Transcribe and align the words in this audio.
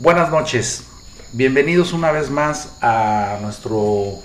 Buenas 0.00 0.30
noches, 0.30 0.84
bienvenidos 1.32 1.92
una 1.92 2.12
vez 2.12 2.30
más 2.30 2.68
a 2.80 3.40
nuestro 3.42 4.20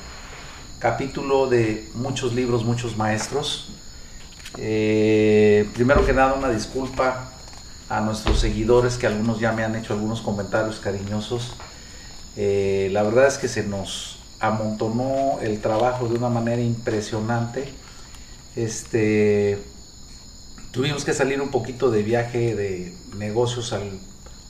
capítulo 0.77 1.47
de 1.49 1.89
muchos 1.95 2.35
libros, 2.35 2.63
muchos 2.63 2.95
maestros. 2.95 3.71
Eh, 4.59 5.67
primero 5.73 6.05
que 6.05 6.13
nada 6.13 6.35
una 6.35 6.51
disculpa 6.51 7.31
a 7.89 8.01
nuestros 8.01 8.39
seguidores 8.39 8.99
que 8.99 9.07
algunos 9.07 9.39
ya 9.39 9.51
me 9.51 9.63
han 9.63 9.75
hecho 9.75 9.93
algunos 9.93 10.21
comentarios 10.21 10.79
cariñosos. 10.79 11.55
Eh, 12.37 12.89
la 12.91 13.01
verdad 13.01 13.25
es 13.25 13.39
que 13.39 13.47
se 13.47 13.63
nos 13.63 14.19
amontonó 14.39 15.39
el 15.41 15.59
trabajo 15.59 16.07
de 16.07 16.13
una 16.13 16.29
manera 16.29 16.61
impresionante. 16.61 17.67
Este, 18.55 19.57
tuvimos 20.69 21.03
que 21.03 21.13
salir 21.13 21.41
un 21.41 21.49
poquito 21.49 21.89
de 21.89 22.03
viaje 22.03 22.53
de 22.53 22.93
negocios 23.17 23.73
a 23.73 23.79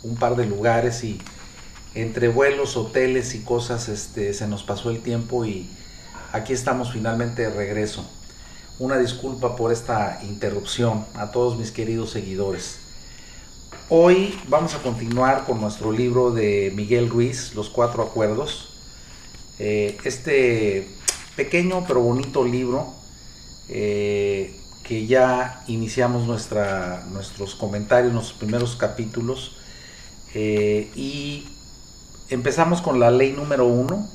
un 0.04 0.16
par 0.16 0.36
de 0.36 0.46
lugares 0.46 1.04
y 1.04 1.20
entre 1.96 2.28
vuelos, 2.28 2.76
hoteles 2.76 3.36
y 3.36 3.40
cosas 3.40 3.88
este, 3.88 4.34
se 4.34 4.48
nos 4.48 4.64
pasó 4.64 4.90
el 4.90 5.02
tiempo 5.02 5.46
y 5.46 5.70
aquí 6.32 6.54
estamos 6.54 6.92
finalmente 6.92 7.44
de 7.44 7.50
regreso. 7.50 8.06
Una 8.80 8.98
disculpa 8.98 9.56
por 9.56 9.72
esta 9.72 10.20
interrupción 10.24 11.06
a 11.14 11.32
todos 11.32 11.58
mis 11.58 11.72
queridos 11.72 12.12
seguidores. 12.12 12.80
Hoy 13.90 14.40
vamos 14.48 14.74
a 14.74 14.80
continuar 14.80 15.46
con 15.46 15.62
nuestro 15.62 15.92
libro 15.92 16.32
de 16.32 16.72
Miguel 16.76 17.10
Ruiz, 17.10 17.54
Los 17.54 17.70
Cuatro 17.70 18.02
Acuerdos. 18.02 18.70
Eh, 19.60 19.98
este 20.04 20.90
pequeño 21.36 21.86
pero 21.88 22.02
bonito 22.02 22.44
libro 22.44 22.92
eh, 23.70 24.60
que 24.84 25.06
ya 25.06 25.64
iniciamos 25.68 26.26
nuestra, 26.26 27.06
nuestros 27.12 27.54
comentarios, 27.54 28.12
nuestros 28.12 28.38
primeros 28.38 28.76
capítulos 28.76 29.58
eh, 30.34 30.90
y 30.96 31.48
empezamos 32.30 32.82
con 32.82 33.00
la 33.00 33.12
ley 33.12 33.32
número 33.32 33.66
uno, 33.66 34.08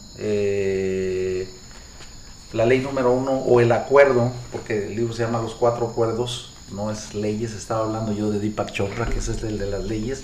la 2.52 2.66
ley 2.66 2.80
número 2.80 3.12
uno 3.12 3.32
o 3.32 3.60
el 3.60 3.72
acuerdo, 3.72 4.32
porque 4.52 4.86
el 4.86 4.96
libro 4.96 5.12
se 5.12 5.22
llama 5.22 5.40
Los 5.40 5.54
Cuatro 5.54 5.86
Acuerdos, 5.88 6.52
no 6.72 6.90
es 6.90 7.14
leyes, 7.14 7.52
estaba 7.52 7.84
hablando 7.84 8.12
yo 8.12 8.30
de 8.30 8.40
Deepak 8.40 8.72
Chopra, 8.72 9.06
que 9.06 9.18
es 9.18 9.28
el 9.28 9.58
de 9.58 9.66
las 9.66 9.84
leyes. 9.84 10.22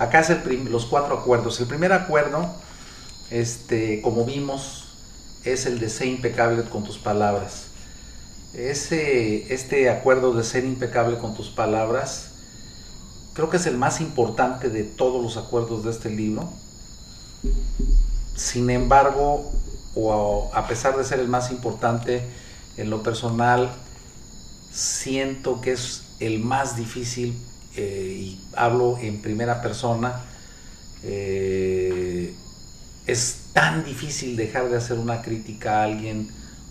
Acá 0.00 0.20
es 0.20 0.30
el 0.30 0.64
los 0.70 0.86
cuatro 0.86 1.18
acuerdos. 1.18 1.60
El 1.60 1.66
primer 1.66 1.92
acuerdo, 1.92 2.48
este, 3.30 4.00
como 4.00 4.24
vimos, 4.24 4.88
es 5.44 5.66
el 5.66 5.78
de 5.78 5.90
ser 5.90 6.06
impecable 6.08 6.62
con 6.64 6.84
tus 6.84 6.96
palabras. 6.96 7.66
Ese, 8.54 9.52
este 9.52 9.90
acuerdo 9.90 10.32
de 10.32 10.42
ser 10.42 10.64
impecable 10.64 11.18
con 11.18 11.34
tus 11.34 11.50
palabras, 11.50 12.29
creo 13.40 13.48
que 13.48 13.56
es 13.56 13.64
el 13.64 13.78
más 13.78 14.02
importante 14.02 14.68
de 14.68 14.84
todos 14.84 15.22
los 15.22 15.38
acuerdos 15.38 15.82
de 15.82 15.90
este 15.90 16.10
libro. 16.10 16.50
Sin 18.36 18.68
embargo, 18.68 19.50
o 19.94 20.50
a 20.52 20.66
pesar 20.68 20.94
de 20.98 21.04
ser 21.04 21.20
el 21.20 21.28
más 21.28 21.50
importante 21.50 22.22
en 22.76 22.90
lo 22.90 23.02
personal, 23.02 23.70
siento 24.70 25.62
que 25.62 25.72
es 25.72 26.02
el 26.20 26.40
más 26.40 26.76
difícil, 26.76 27.34
eh, 27.76 28.14
y 28.20 28.40
hablo 28.56 28.98
en 28.98 29.22
primera 29.22 29.62
persona, 29.62 30.20
eh, 31.02 32.34
es 33.06 33.36
tan 33.54 33.86
difícil 33.86 34.36
dejar 34.36 34.68
de 34.68 34.76
hacer 34.76 34.98
una 34.98 35.22
crítica 35.22 35.80
a 35.80 35.84
alguien 35.84 36.28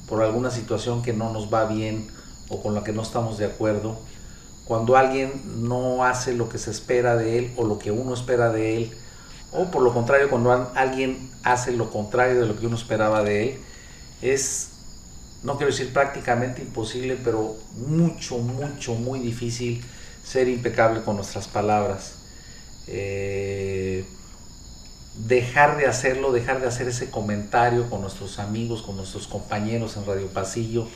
por 0.08 0.22
alguna 0.22 0.52
situación 0.52 1.02
que 1.02 1.14
no 1.14 1.34
nos 1.34 1.52
va 1.52 1.66
bien 1.66 2.06
o 2.48 2.62
con 2.62 2.76
la 2.76 2.84
que 2.84 2.94
no 2.94 3.02
estamos 3.02 3.40
de 3.40 3.46
acuerdo. 3.46 3.98
Cuando 4.70 4.96
alguien 4.96 5.32
no 5.68 6.06
hace 6.06 6.36
lo 6.36 6.48
que 6.48 6.60
se 6.60 6.70
espera 6.70 7.16
de 7.16 7.40
él 7.40 7.54
o 7.58 7.64
lo 7.64 7.80
que 7.80 7.90
uno 7.90 8.14
espera 8.14 8.52
de 8.52 8.78
él, 8.78 8.92
o 9.52 9.72
por 9.72 9.82
lo 9.82 9.92
contrario, 9.96 10.30
cuando 10.30 10.52
alguien 10.76 11.32
hace 11.42 11.72
lo 11.72 11.90
contrario 11.90 12.40
de 12.40 12.46
lo 12.46 12.56
que 12.56 12.68
uno 12.68 12.76
esperaba 12.76 13.24
de 13.24 13.46
él, 13.46 13.60
es 14.22 14.74
no 15.42 15.58
quiero 15.58 15.72
decir 15.72 15.92
prácticamente 15.92 16.62
imposible, 16.62 17.18
pero 17.24 17.56
mucho, 17.78 18.38
mucho, 18.38 18.94
muy 18.94 19.18
difícil 19.18 19.84
ser 20.24 20.48
impecable 20.48 21.02
con 21.02 21.16
nuestras 21.16 21.48
palabras. 21.48 22.20
Eh, 22.86 24.06
dejar 25.16 25.78
de 25.78 25.88
hacerlo, 25.88 26.32
dejar 26.32 26.62
de 26.62 26.68
hacer 26.68 26.88
ese 26.88 27.10
comentario 27.10 27.90
con 27.90 28.02
nuestros 28.02 28.38
amigos, 28.38 28.84
con 28.84 28.98
nuestros 28.98 29.26
compañeros 29.26 29.98
en 29.98 30.06
Radio 30.06 30.28
Pasillo, 30.28 30.88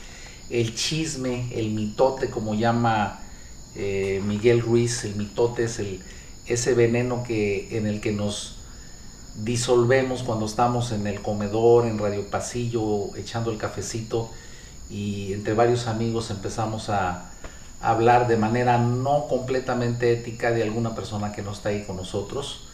el 0.52 0.76
chisme, 0.76 1.50
el 1.56 1.72
mitote, 1.72 2.30
como 2.30 2.54
llama 2.54 3.23
eh, 3.76 4.22
Miguel 4.26 4.62
Ruiz, 4.62 5.04
el 5.04 5.16
mitote 5.16 5.66
es 5.66 5.80
el, 5.80 6.02
ese 6.46 6.74
veneno 6.74 7.24
que, 7.24 7.78
en 7.78 7.88
el 7.88 8.02
que 8.02 8.12
nos 8.12 8.58
disolvemos 9.44 10.24
cuando 10.24 10.46
estamos 10.46 10.92
en 10.92 11.08
el 11.08 11.22
comedor, 11.22 11.86
en 11.86 11.98
Radio 11.98 12.28
Pasillo, 12.30 13.16
echando 13.16 13.52
el 13.52 13.58
cafecito 13.58 14.30
y 14.90 15.34
entre 15.34 15.54
varios 15.54 15.88
amigos 15.88 16.30
empezamos 16.30 16.90
a, 16.90 17.30
hablar 17.84 18.28
de 18.28 18.38
manera 18.38 18.78
no 18.78 19.28
completamente 19.28 20.14
ética 20.14 20.52
de 20.52 20.64
alguna 20.64 20.96
persona 20.96 21.34
que 21.34 21.42
no 21.42 21.52
está 21.52 21.70
ahí 21.70 21.84
con 21.84 21.98
nosotros. 21.98 22.70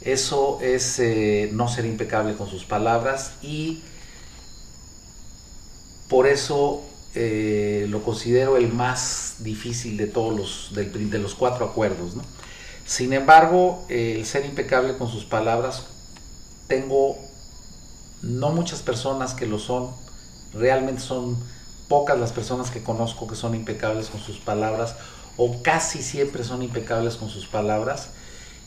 Eso 0.00 0.60
es 0.62 0.98
eh, 1.00 1.50
no 1.52 1.68
ser 1.68 1.84
impecable 1.84 2.36
con 2.36 2.48
sus 2.48 2.64
palabras 2.64 3.32
y 3.42 3.82
por 6.08 6.26
eso 6.26 6.82
eh, 7.14 7.86
lo 7.88 8.02
considero 8.02 8.56
el 8.56 8.72
más 8.72 9.36
difícil 9.40 9.96
de 9.96 10.06
todos 10.06 10.36
los, 10.36 10.70
de 10.74 11.18
los 11.18 11.34
cuatro 11.34 11.66
acuerdos. 11.66 12.12
Sin 12.86 13.12
embargo, 13.12 13.84
el 13.88 14.24
ser 14.26 14.44
impecable 14.44 14.96
con 14.96 15.08
sus 15.08 15.24
palabras, 15.24 15.86
tengo 16.66 17.18
no 18.22 18.50
muchas 18.50 18.82
personas 18.82 19.34
que 19.34 19.46
lo 19.46 19.58
son, 19.58 19.90
realmente 20.52 21.00
son 21.00 21.36
pocas 21.88 22.18
las 22.18 22.32
personas 22.32 22.70
que 22.70 22.82
conozco 22.82 23.26
que 23.26 23.34
son 23.34 23.54
impecables 23.54 24.08
con 24.08 24.20
sus 24.20 24.38
palabras, 24.38 24.94
o 25.36 25.62
casi 25.62 26.02
siempre 26.02 26.44
son 26.44 26.62
impecables 26.62 27.16
con 27.16 27.28
sus 27.28 27.46
palabras. 27.46 28.10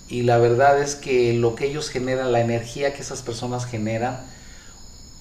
Y 0.10 0.24
la 0.24 0.38
verdad 0.38 0.81
es 0.81 0.96
que 0.96 1.34
lo 1.34 1.56
que 1.56 1.66
ellos 1.66 1.90
generan, 1.90 2.31
la 2.31 2.42
energía 2.42 2.94
que 2.94 3.02
esas 3.02 3.22
personas 3.22 3.66
generan, 3.66 4.20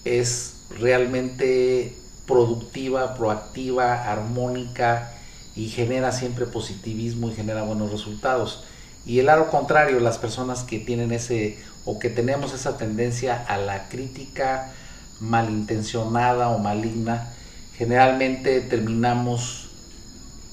es 0.04 0.54
realmente 0.78 1.97
productiva, 2.27 3.15
proactiva, 3.15 4.10
armónica 4.10 5.12
y 5.55 5.69
genera 5.69 6.12
siempre 6.12 6.47
positivismo 6.47 7.28
y 7.28 7.34
genera 7.34 7.62
buenos 7.62 7.91
resultados. 7.91 8.65
Y 9.05 9.19
el 9.19 9.27
lado 9.27 9.50
contrario, 9.50 9.99
las 10.00 10.19
personas 10.19 10.62
que 10.62 10.78
tienen 10.78 11.12
ese 11.12 11.59
o 11.84 11.99
que 11.99 12.09
tenemos 12.09 12.55
esa 12.55 12.78
tendencia 12.78 13.44
a 13.49 13.59
la 13.59 13.88
crítica 13.88 14.72
malintencionada 15.21 16.49
o 16.50 16.59
maligna, 16.59 17.33
generalmente 17.77 18.60
terminamos, 18.60 19.71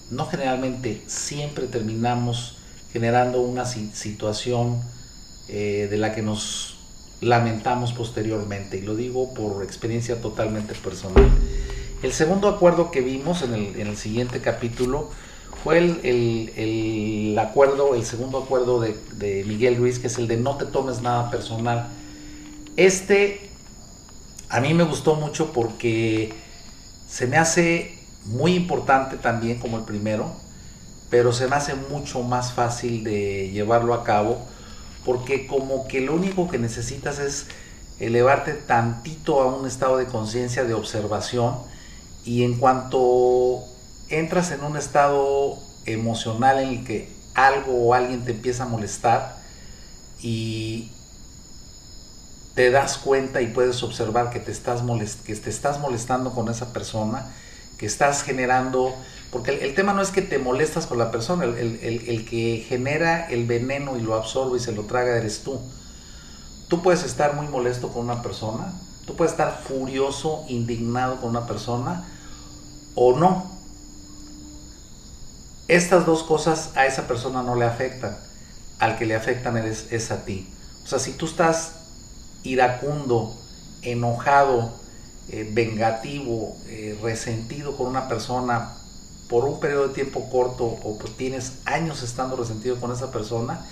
no 0.10 0.26
generalmente, 0.26 1.04
siempre 1.06 1.68
terminamos 1.68 2.58
generando 2.92 3.42
una 3.42 3.66
situación 3.66 4.82
eh, 5.48 5.88
de 5.90 5.98
la 5.98 6.16
que 6.16 6.24
nos 6.24 6.79
lamentamos 7.22 7.94
posteriormente. 7.94 8.78
Y 8.78 8.82
lo 8.82 8.96
digo 8.96 9.34
por 9.34 9.64
experiencia 9.64 10.22
totalmente 10.22 10.74
personal. 10.76 11.30
El 12.02 12.14
segundo 12.14 12.48
acuerdo 12.48 12.92
que 12.92 13.02
vimos 13.02 13.42
en 13.42 13.54
el, 13.54 13.80
en 13.80 13.88
el 13.88 13.98
siguiente 13.98 14.42
capítulo 14.42 15.10
fue 15.64 15.78
el, 15.78 17.38
acuerdo, 17.38 17.94
el 17.96 18.06
segundo 18.06 18.38
acuerdo 18.38 18.80
de, 18.80 19.44
Miguel 19.46 19.76
Ruiz, 19.76 20.00
que 20.00 20.08
es 20.08 20.18
el 20.18 20.28
de 20.28 20.38
no 20.38 20.56
te 20.56 20.66
tomes 20.66 21.02
nada 21.02 21.30
personal. 21.30 21.90
Este 22.78 23.50
a 24.48 24.62
mí 24.62 24.74
me 24.74 24.84
gustó 24.84 25.16
mucho 25.16 25.52
porque 25.52 26.34
se 27.08 27.28
me 27.28 27.38
hace 27.38 28.00
muy 28.26 28.56
importante 28.56 29.18
también 29.18 29.60
como 29.60 29.78
el 29.78 29.84
primero, 29.84 30.32
pero 31.10 31.34
se 31.34 31.48
me 31.48 31.56
hace 31.56 31.76
mucho 31.76 32.24
más 32.24 32.54
fácil 32.54 33.04
de 33.04 33.52
llevarlo 33.52 33.94
a 33.94 34.04
cabo 34.04 34.40
porque 35.10 35.48
como 35.48 35.88
que 35.88 36.02
lo 36.02 36.14
único 36.14 36.48
que 36.48 36.60
necesitas 36.60 37.18
es 37.18 37.48
elevarte 38.00 38.54
tantito 38.54 39.42
a 39.42 39.48
un 39.48 39.66
estado 39.66 39.98
de 39.98 40.06
conciencia, 40.06 40.66
de 40.66 40.76
observación, 40.76 41.56
y 42.24 42.44
en 42.44 42.60
cuanto 42.60 43.64
entras 44.10 44.52
en 44.52 44.64
un 44.64 44.78
estado 44.78 45.58
emocional 45.88 46.60
en 46.60 46.70
el 46.70 46.84
que 46.84 47.12
algo 47.34 47.88
o 47.88 47.96
alguien 47.96 48.24
te 48.24 48.34
empieza 48.34 48.66
a 48.66 48.68
molestar 48.68 49.38
y 50.22 50.92
te 52.54 52.70
das 52.70 53.00
cuenta 53.00 53.42
y 53.42 53.48
puedes 53.48 53.82
observar 53.82 54.30
que 54.30 54.40
te 54.40 54.52
estás, 54.52 54.84
que 55.26 55.36
te 55.36 55.50
estás 55.50 55.80
molestando 55.80 56.34
con 56.34 56.50
esa 56.50 56.72
persona, 56.72 57.32
que 57.80 57.88
estás 57.88 58.22
generando, 58.22 58.94
porque 59.32 59.52
el, 59.52 59.76
tema 59.76 59.94
no 59.94 60.02
es 60.02 60.10
que 60.10 60.22
te 60.22 60.40
molestas 60.40 60.88
con 60.88 60.98
la 60.98 61.12
persona, 61.12 61.44
el, 61.46 62.26
que 62.30 62.66
genera 62.68 63.28
el 63.30 63.46
veneno 63.46 63.98
y 63.98 64.02
lo 64.02 64.16
absorbe 64.16 64.58
y 64.58 64.60
se 64.60 64.72
lo 64.72 64.84
traga 64.84 65.18
eres 65.18 65.44
tú. 65.44 65.60
Tú 66.68 66.82
puedes 66.82 67.04
estar 67.04 67.36
muy 67.36 67.48
molesto 67.48 67.90
con 67.90 68.04
una 68.04 68.22
persona, 68.22 68.74
tú 69.06 69.16
puedes 69.16 69.34
estar 69.34 69.62
furioso, 69.64 70.46
indignado 70.48 71.22
con 71.22 71.30
una 71.30 71.46
persona, 71.46 72.06
o 72.96 73.18
no, 73.18 73.52
estas 75.68 76.06
dos 76.06 76.24
cosas 76.24 76.72
a 76.76 76.88
esa 76.88 77.08
persona 77.08 77.44
no 77.44 77.56
le 77.56 77.66
afectan, 77.66 78.18
al 78.80 78.98
que 78.98 79.06
le 79.06 79.16
afectan 79.16 79.58
es 79.58 80.12
a 80.12 80.26
ti. 80.26 80.52
O 80.84 80.88
sea, 80.88 80.98
si 80.98 81.12
tú 81.12 81.28
estás 81.28 81.74
iracundo, 82.44 83.36
enojado, 83.84 84.80
eh, 85.32 85.48
vengativo, 85.52 86.58
eh, 86.66 86.98
resentido 87.04 87.78
con 87.78 87.86
una 87.86 88.08
persona 88.08 88.79
por 89.30 89.46
un 89.46 89.60
periodo 89.60 89.88
de 89.88 89.94
tiempo 89.94 90.30
corto 90.30 90.66
o 90.66 90.98
pues 90.98 91.16
tienes 91.16 91.54
años 91.66 92.02
estando 92.02 92.36
resentido 92.36 92.80
con 92.80 92.92
esa 92.92 93.12
persona, 93.12 93.66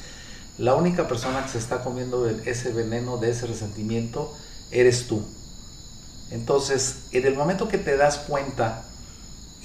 la 0.57 0.75
única 0.75 1.07
persona 1.07 1.43
que 1.43 1.49
se 1.49 1.57
está 1.57 1.83
comiendo 1.83 2.29
ese 2.29 2.71
veneno 2.71 3.17
de 3.17 3.31
ese 3.31 3.47
resentimiento 3.47 4.33
eres 4.71 5.07
tú. 5.07 5.23
Entonces, 6.31 6.99
en 7.11 7.25
el 7.25 7.35
momento 7.35 7.67
que 7.67 7.77
te 7.77 7.97
das 7.97 8.17
cuenta, 8.19 8.83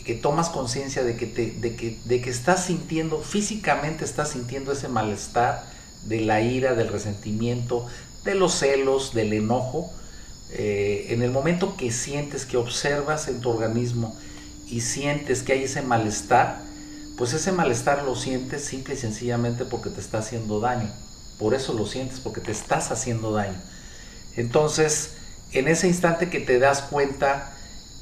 que 0.05 0.15
tomas 0.15 0.49
conciencia 0.49 1.05
de, 1.05 1.17
que 1.17 1.27
de, 1.27 1.77
que, 1.77 1.99
de 2.05 2.21
que 2.21 2.31
estás 2.31 2.65
sintiendo, 2.65 3.21
físicamente 3.21 4.05
estás 4.05 4.31
sintiendo 4.31 4.73
ese 4.73 4.89
malestar 4.89 5.65
de 6.05 6.21
la 6.21 6.41
ira, 6.41 6.75
del 6.75 6.89
resentimiento, 6.89 7.87
de 8.25 8.35
los 8.35 8.55
celos, 8.55 9.15
del 9.15 9.33
enojo, 9.33 9.93
eh, 10.51 11.07
en 11.11 11.23
el 11.23 11.31
momento 11.31 11.77
que 11.77 11.93
sientes, 11.93 12.47
que 12.47 12.57
observas 12.57 13.29
en 13.29 13.41
tu 13.41 13.51
organismo 13.51 14.17
y 14.73 14.81
sientes 14.81 15.43
que 15.43 15.53
hay 15.53 15.65
ese 15.65 15.83
malestar, 15.83 16.63
pues 17.19 17.35
ese 17.35 17.53
malestar 17.53 18.05
lo 18.05 18.17
sientes 18.17 18.65
simple 18.65 18.95
y 18.95 18.97
sencillamente 18.97 19.67
porque 19.67 19.91
te 19.91 20.01
está 20.01 20.19
haciendo 20.19 20.61
daño. 20.61 20.91
Por 21.39 21.53
eso 21.53 21.75
lo 21.75 21.87
sientes, 21.87 22.21
porque 22.21 22.41
te 22.41 22.53
estás 22.53 22.91
haciendo 22.91 23.33
daño. 23.33 23.61
Entonces, 24.35 25.11
en 25.53 25.69
ese 25.69 25.89
instante 25.89 26.31
que 26.31 26.41
te 26.41 26.59
das 26.59 26.81
cuenta, 26.81 27.53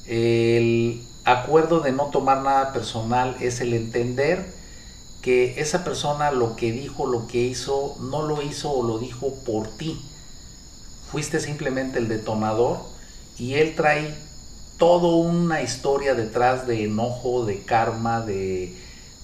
el 0.07 1.03
acuerdo 1.25 1.81
de 1.81 1.91
no 1.91 2.05
tomar 2.07 2.43
nada 2.43 2.73
personal 2.73 3.37
es 3.41 3.61
el 3.61 3.75
entender 3.75 4.47
que 5.23 5.61
esa 5.61 5.83
persona 5.83 6.31
lo 6.31 6.55
que 6.55 6.71
dijo, 6.71 7.07
lo 7.07 7.27
que 7.27 7.39
hizo, 7.39 7.97
no 8.01 8.23
lo 8.23 8.43
hizo 8.43 8.71
o 8.71 8.87
lo 8.87 9.01
dijo 9.01 9.35
por 9.45 9.67
ti, 9.77 10.01
fuiste 11.11 11.41
simplemente 11.41 11.99
el 11.99 12.07
detonador 12.07 12.79
y 13.39 13.55
él 13.55 13.75
trae 13.75 14.30
toda 14.81 15.09
una 15.09 15.61
historia 15.61 16.15
detrás 16.15 16.67
de 16.67 16.85
enojo, 16.85 17.45
de 17.45 17.61
karma, 17.61 18.23
de, 18.23 18.75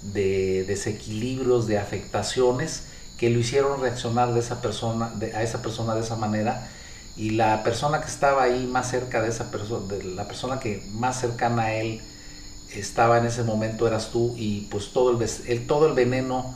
desequilibrios, 0.03 1.67
de 1.67 1.79
afectaciones 1.79 2.83
que 3.17 3.31
lo 3.31 3.39
hicieron 3.39 3.81
reaccionar 3.81 4.35
de 4.35 4.41
esa 4.41 4.61
persona, 4.61 5.15
a 5.35 5.43
esa 5.43 5.63
persona 5.63 5.95
de 5.95 6.03
esa 6.03 6.17
manera. 6.17 6.69
Y 7.17 7.31
la 7.31 7.65
persona 7.65 8.03
que 8.03 8.07
estaba 8.07 8.43
ahí 8.43 8.67
más 8.67 8.91
cerca 8.91 9.23
de 9.23 9.31
esa 9.31 9.51
persona, 9.51 9.87
de 9.89 10.05
la 10.05 10.29
persona 10.29 10.61
que 10.61 10.87
más 10.93 11.19
cercana 11.19 11.63
a 11.63 11.75
él 11.75 12.03
estaba 12.75 13.17
en 13.17 13.25
ese 13.25 13.43
momento 13.43 13.87
eras 13.87 14.11
tú 14.11 14.35
y 14.37 14.69
pues 14.71 14.93
todo 14.93 15.19
el, 15.19 15.67
todo 15.67 15.87
el 15.87 15.95
veneno 15.95 16.55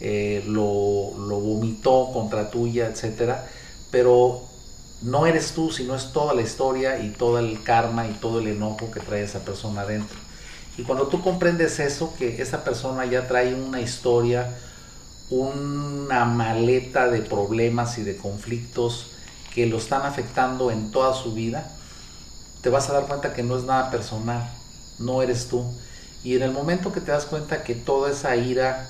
eh, 0.00 0.44
lo, 0.46 1.16
lo, 1.16 1.40
vomitó 1.40 2.10
contra 2.12 2.50
tuya, 2.50 2.88
etcétera, 2.88 3.46
pero 3.90 4.51
no 5.02 5.26
eres 5.26 5.52
tú, 5.52 5.70
sino 5.70 5.94
es 5.94 6.12
toda 6.12 6.32
la 6.34 6.42
historia 6.42 7.00
y 7.00 7.10
todo 7.10 7.38
el 7.38 7.62
karma 7.62 8.06
y 8.06 8.12
todo 8.14 8.38
el 8.38 8.48
enojo 8.48 8.90
que 8.90 9.00
trae 9.00 9.22
esa 9.22 9.40
persona 9.40 9.82
adentro. 9.82 10.16
Y 10.78 10.84
cuando 10.84 11.08
tú 11.08 11.20
comprendes 11.22 11.80
eso, 11.80 12.14
que 12.18 12.40
esa 12.40 12.64
persona 12.64 13.04
ya 13.04 13.26
trae 13.26 13.54
una 13.54 13.80
historia, 13.80 14.56
una 15.28 16.24
maleta 16.24 17.08
de 17.08 17.20
problemas 17.20 17.98
y 17.98 18.02
de 18.02 18.16
conflictos 18.16 19.08
que 19.54 19.66
lo 19.66 19.78
están 19.78 20.02
afectando 20.02 20.70
en 20.70 20.90
toda 20.90 21.14
su 21.14 21.34
vida, 21.34 21.70
te 22.62 22.70
vas 22.70 22.88
a 22.88 22.94
dar 22.94 23.06
cuenta 23.06 23.34
que 23.34 23.42
no 23.42 23.56
es 23.58 23.64
nada 23.64 23.90
personal, 23.90 24.48
no 24.98 25.20
eres 25.20 25.48
tú. 25.48 25.64
Y 26.22 26.36
en 26.36 26.42
el 26.42 26.52
momento 26.52 26.92
que 26.92 27.00
te 27.00 27.10
das 27.10 27.26
cuenta 27.26 27.64
que 27.64 27.74
toda 27.74 28.10
esa 28.10 28.36
ira, 28.36 28.88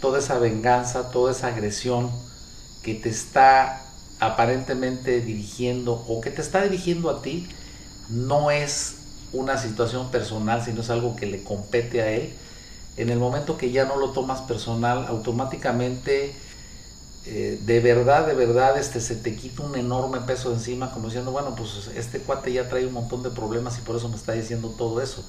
toda 0.00 0.18
esa 0.18 0.38
venganza, 0.38 1.10
toda 1.10 1.32
esa 1.32 1.48
agresión 1.48 2.10
que 2.82 2.94
te 2.94 3.10
está 3.10 3.82
aparentemente 4.22 5.20
dirigiendo 5.20 5.94
o 5.94 6.20
que 6.20 6.30
te 6.30 6.40
está 6.40 6.62
dirigiendo 6.62 7.10
a 7.10 7.22
ti 7.22 7.48
no 8.08 8.52
es 8.52 8.94
una 9.32 9.58
situación 9.58 10.10
personal, 10.10 10.64
sino 10.64 10.82
es 10.82 10.90
algo 10.90 11.16
que 11.16 11.26
le 11.26 11.42
compete 11.42 12.02
a 12.02 12.10
él. 12.10 12.32
En 12.96 13.10
el 13.10 13.18
momento 13.18 13.56
que 13.56 13.72
ya 13.72 13.84
no 13.84 13.96
lo 13.96 14.10
tomas 14.10 14.42
personal, 14.42 15.06
automáticamente, 15.08 16.34
eh, 17.24 17.58
de 17.64 17.80
verdad, 17.80 18.26
de 18.26 18.34
verdad, 18.34 18.78
este, 18.78 19.00
se 19.00 19.16
te 19.16 19.34
quita 19.34 19.62
un 19.62 19.76
enorme 19.76 20.20
peso 20.20 20.52
encima, 20.52 20.92
como 20.92 21.06
diciendo, 21.06 21.32
bueno, 21.32 21.56
pues 21.56 21.90
este 21.96 22.18
cuate 22.20 22.52
ya 22.52 22.68
trae 22.68 22.86
un 22.86 22.92
montón 22.92 23.24
de 23.24 23.30
problemas 23.30 23.78
y 23.78 23.80
por 23.80 23.96
eso 23.96 24.08
me 24.08 24.16
está 24.16 24.32
diciendo 24.32 24.72
todo 24.76 25.00
eso. 25.00 25.24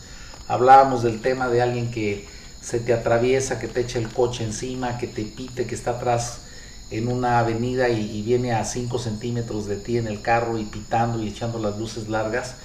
Hablábamos 0.48 1.02
del 1.02 1.22
tema 1.22 1.48
de 1.48 1.62
alguien 1.62 1.90
que 1.90 2.28
se 2.62 2.80
te 2.80 2.94
atraviesa, 2.94 3.60
que 3.60 3.68
te 3.68 3.82
echa 3.82 3.98
el 3.98 4.10
coche 4.10 4.44
encima, 4.44 4.98
que 5.00 5.08
te 5.08 5.24
pite, 5.24 5.66
que 5.66 5.74
está 5.74 5.92
atrás 5.92 6.43
en 6.94 7.08
una 7.08 7.40
avenida 7.40 7.90
y, 7.90 8.22
viene 8.22 8.54
a 8.54 8.64
5 8.64 9.00
centímetros 9.00 9.66
de 9.66 9.78
ti 9.78 9.98
en 9.98 10.08
el 10.08 10.22
carro 10.22 10.60
y 10.60 10.64
pitando 10.64 11.22
y 11.22 11.28
echando 11.28 11.58
las 11.58 11.78
luces 11.78 12.08
largas, 12.08 12.56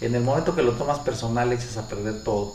en 0.00 0.14
el 0.14 0.22
momento 0.22 0.54
que 0.54 0.62
lo 0.62 0.72
tomas 0.72 0.98
personal 1.00 1.52
echas 1.52 1.76
a 1.76 1.86
perder 1.86 2.24
todo. 2.24 2.54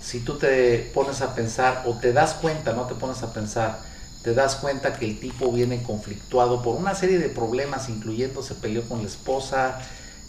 Si 0.00 0.20
tú 0.20 0.38
te 0.38 0.90
pones 0.94 1.22
a 1.22 1.34
pensar 1.34 1.82
o 1.86 1.94
te 1.94 2.12
das 2.12 2.34
cuenta, 2.34 2.72
no 2.72 2.86
te 2.86 2.94
pones 2.94 3.22
a 3.22 3.32
pensar, 3.32 3.80
te 4.22 4.32
das 4.32 4.56
cuenta 4.56 4.92
que 4.92 5.06
el 5.06 5.18
tipo 5.18 5.50
viene 5.50 5.82
conflictuado 5.82 6.62
por 6.62 6.76
una 6.76 6.94
serie 6.94 7.18
de 7.18 7.28
problemas, 7.28 7.88
incluyendo 7.88 8.42
se 8.42 8.54
peleó 8.54 8.82
con 8.88 9.00
la 9.00 9.08
esposa, 9.08 9.80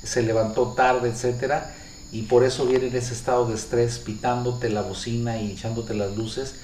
se 0.03 0.23
levantó 0.23 0.73
tarde, 0.73 1.09
etcétera, 1.09 1.73
y 2.11 2.23
por 2.23 2.43
eso 2.43 2.65
viene 2.65 2.87
en 2.87 2.95
ese 2.95 3.13
estado 3.13 3.47
de 3.47 3.55
estrés, 3.55 3.99
pitándote 3.99 4.69
la 4.69 4.81
bocina 4.81 5.37
y 5.37 5.51
echándote 5.51 5.93
las 5.93 6.15
luces 6.15 6.55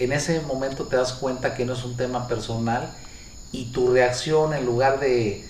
en 0.00 0.12
ese 0.12 0.40
momento 0.40 0.84
te 0.84 0.96
das 0.96 1.12
cuenta 1.12 1.54
que 1.54 1.64
no 1.64 1.74
es 1.74 1.84
un 1.84 1.96
tema 1.96 2.26
personal 2.26 2.90
y 3.52 3.66
tu 3.66 3.92
reacción 3.92 4.54
en 4.54 4.64
lugar 4.64 4.98
de 5.00 5.44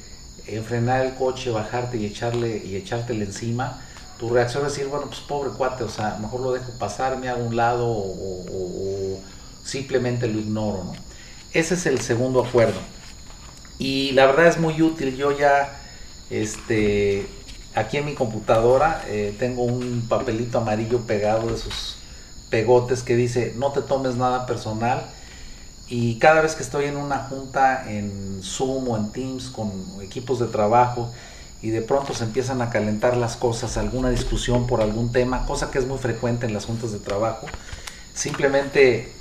frenar 0.66 1.06
el 1.06 1.14
coche, 1.14 1.50
bajarte 1.50 1.96
y 1.96 2.06
echarle 2.06 2.62
y 2.64 2.76
encima, 3.22 3.80
tu 4.18 4.30
reacción 4.30 4.66
es 4.66 4.72
decir, 4.72 4.88
bueno, 4.88 5.06
pues 5.06 5.20
pobre 5.20 5.50
cuate, 5.50 5.84
o 5.84 5.88
sea, 5.88 6.18
mejor 6.20 6.40
lo 6.40 6.52
dejo 6.52 6.72
pasar, 6.72 7.16
me 7.18 7.28
hago 7.28 7.44
un 7.44 7.56
lado 7.56 7.86
o, 7.88 9.20
simplemente 9.64 10.26
lo 10.26 10.40
ignoro, 10.40 10.84
¿no? 10.84 10.94
Ese 11.52 11.74
es 11.74 11.86
el 11.86 12.00
segundo 12.00 12.44
acuerdo. 12.44 12.80
Y 13.78 14.12
la 14.12 14.26
verdad 14.26 14.46
es 14.48 14.58
muy 14.58 14.80
útil. 14.82 15.16
Yo 15.16 15.36
ya, 15.36 15.80
este, 16.28 17.26
aquí 17.74 17.98
en 17.98 18.06
mi 18.06 18.14
computadora 18.14 19.04
eh, 19.06 19.34
tengo 19.38 19.62
un 19.62 20.06
papelito 20.08 20.58
amarillo 20.58 21.00
pegado 21.00 21.48
de 21.48 21.54
esos 21.54 21.99
pegotes 22.50 23.02
que 23.02 23.16
dice 23.16 23.54
no 23.56 23.72
te 23.72 23.80
tomes 23.80 24.16
nada 24.16 24.46
personal 24.46 25.06
y 25.88 26.18
cada 26.18 26.40
vez 26.40 26.54
que 26.54 26.62
estoy 26.62 26.84
en 26.84 26.96
una 26.96 27.18
junta 27.18 27.90
en 27.90 28.40
Zoom 28.42 28.88
o 28.88 28.96
en 28.96 29.10
Teams 29.10 29.48
con 29.48 29.70
equipos 30.02 30.38
de 30.38 30.46
trabajo 30.46 31.10
y 31.62 31.70
de 31.70 31.82
pronto 31.82 32.14
se 32.14 32.24
empiezan 32.24 32.62
a 32.62 32.70
calentar 32.70 33.16
las 33.16 33.36
cosas, 33.36 33.76
alguna 33.76 34.10
discusión 34.10 34.66
por 34.66 34.80
algún 34.80 35.12
tema, 35.12 35.46
cosa 35.46 35.70
que 35.70 35.78
es 35.78 35.86
muy 35.86 35.98
frecuente 35.98 36.46
en 36.46 36.54
las 36.54 36.64
juntas 36.64 36.92
de 36.92 37.00
trabajo, 37.00 37.46
simplemente 38.14 39.12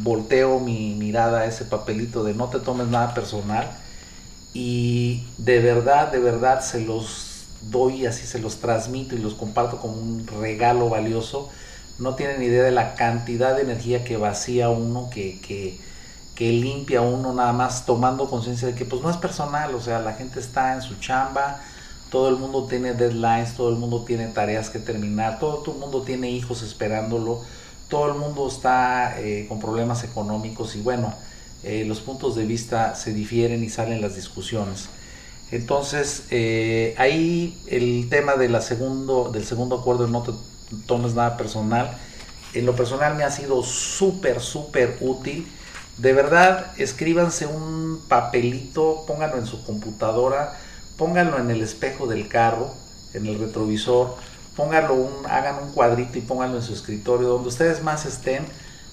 volteo 0.00 0.58
mi 0.58 0.94
mirada 0.94 1.40
a 1.40 1.46
ese 1.46 1.64
papelito 1.64 2.24
de 2.24 2.34
no 2.34 2.48
te 2.48 2.60
tomes 2.60 2.86
nada 2.86 3.14
personal 3.14 3.70
y 4.54 5.24
de 5.38 5.58
verdad, 5.58 6.12
de 6.12 6.18
verdad 6.18 6.62
se 6.62 6.80
los 6.80 7.46
doy, 7.70 8.06
así 8.06 8.26
se 8.26 8.38
los 8.38 8.56
transmito 8.56 9.14
y 9.14 9.18
los 9.18 9.34
comparto 9.34 9.78
como 9.78 9.94
un 9.94 10.26
regalo 10.40 10.88
valioso 10.88 11.50
no 12.02 12.16
tienen 12.16 12.42
idea 12.42 12.64
de 12.64 12.72
la 12.72 12.94
cantidad 12.94 13.54
de 13.54 13.62
energía 13.62 14.04
que 14.04 14.16
vacía 14.16 14.68
uno, 14.68 15.08
que, 15.08 15.40
que, 15.40 15.78
que 16.34 16.52
limpia 16.52 17.00
uno 17.00 17.32
nada 17.32 17.52
más 17.52 17.86
tomando 17.86 18.28
conciencia 18.28 18.68
de 18.68 18.74
que 18.74 18.84
pues 18.84 19.02
no 19.02 19.10
es 19.10 19.16
personal, 19.16 19.74
o 19.74 19.80
sea, 19.80 20.00
la 20.00 20.14
gente 20.14 20.40
está 20.40 20.74
en 20.74 20.82
su 20.82 20.98
chamba, 20.98 21.60
todo 22.10 22.28
el 22.28 22.36
mundo 22.36 22.66
tiene 22.68 22.92
deadlines, 22.92 23.54
todo 23.54 23.70
el 23.70 23.76
mundo 23.76 24.04
tiene 24.04 24.26
tareas 24.26 24.68
que 24.68 24.78
terminar, 24.78 25.38
todo, 25.38 25.62
el 25.72 25.78
mundo 25.78 26.02
tiene 26.02 26.30
hijos 26.30 26.62
esperándolo, 26.62 27.40
todo 27.88 28.08
el 28.08 28.14
mundo 28.14 28.48
está 28.48 29.20
eh, 29.20 29.46
con 29.48 29.60
problemas 29.60 30.02
económicos 30.02 30.74
y 30.76 30.80
bueno, 30.80 31.14
eh, 31.62 31.84
los 31.86 32.00
puntos 32.00 32.34
de 32.34 32.44
vista 32.44 32.96
se 32.96 33.12
difieren 33.12 33.62
y 33.62 33.68
salen 33.68 34.00
las 34.00 34.16
discusiones. 34.16 34.88
Entonces, 35.52 36.24
eh, 36.30 36.94
ahí 36.98 37.58
el 37.66 38.08
tema 38.08 38.34
de 38.36 38.48
la 38.48 38.60
segundo, 38.62 39.30
del 39.30 39.44
segundo 39.44 39.76
acuerdo 39.76 40.06
tomes 40.86 41.14
nada 41.14 41.36
personal. 41.36 41.96
En 42.54 42.66
lo 42.66 42.76
personal 42.76 43.14
me 43.16 43.24
ha 43.24 43.30
sido 43.30 43.62
súper, 43.62 44.40
súper 44.40 44.98
útil. 45.00 45.46
De 45.98 46.12
verdad, 46.12 46.72
escríbanse 46.78 47.46
un 47.46 48.02
papelito, 48.08 49.04
pónganlo 49.06 49.38
en 49.38 49.46
su 49.46 49.64
computadora, 49.64 50.58
pónganlo 50.96 51.38
en 51.38 51.50
el 51.50 51.62
espejo 51.62 52.06
del 52.06 52.28
carro, 52.28 52.74
en 53.14 53.26
el 53.26 53.38
retrovisor, 53.38 54.16
pónganlo 54.56 54.94
un, 54.94 55.26
hagan 55.26 55.62
un 55.62 55.72
cuadrito 55.72 56.18
y 56.18 56.22
pónganlo 56.22 56.58
en 56.58 56.62
su 56.62 56.74
escritorio, 56.74 57.28
donde 57.28 57.48
ustedes 57.48 57.82
más 57.82 58.06
estén, 58.06 58.44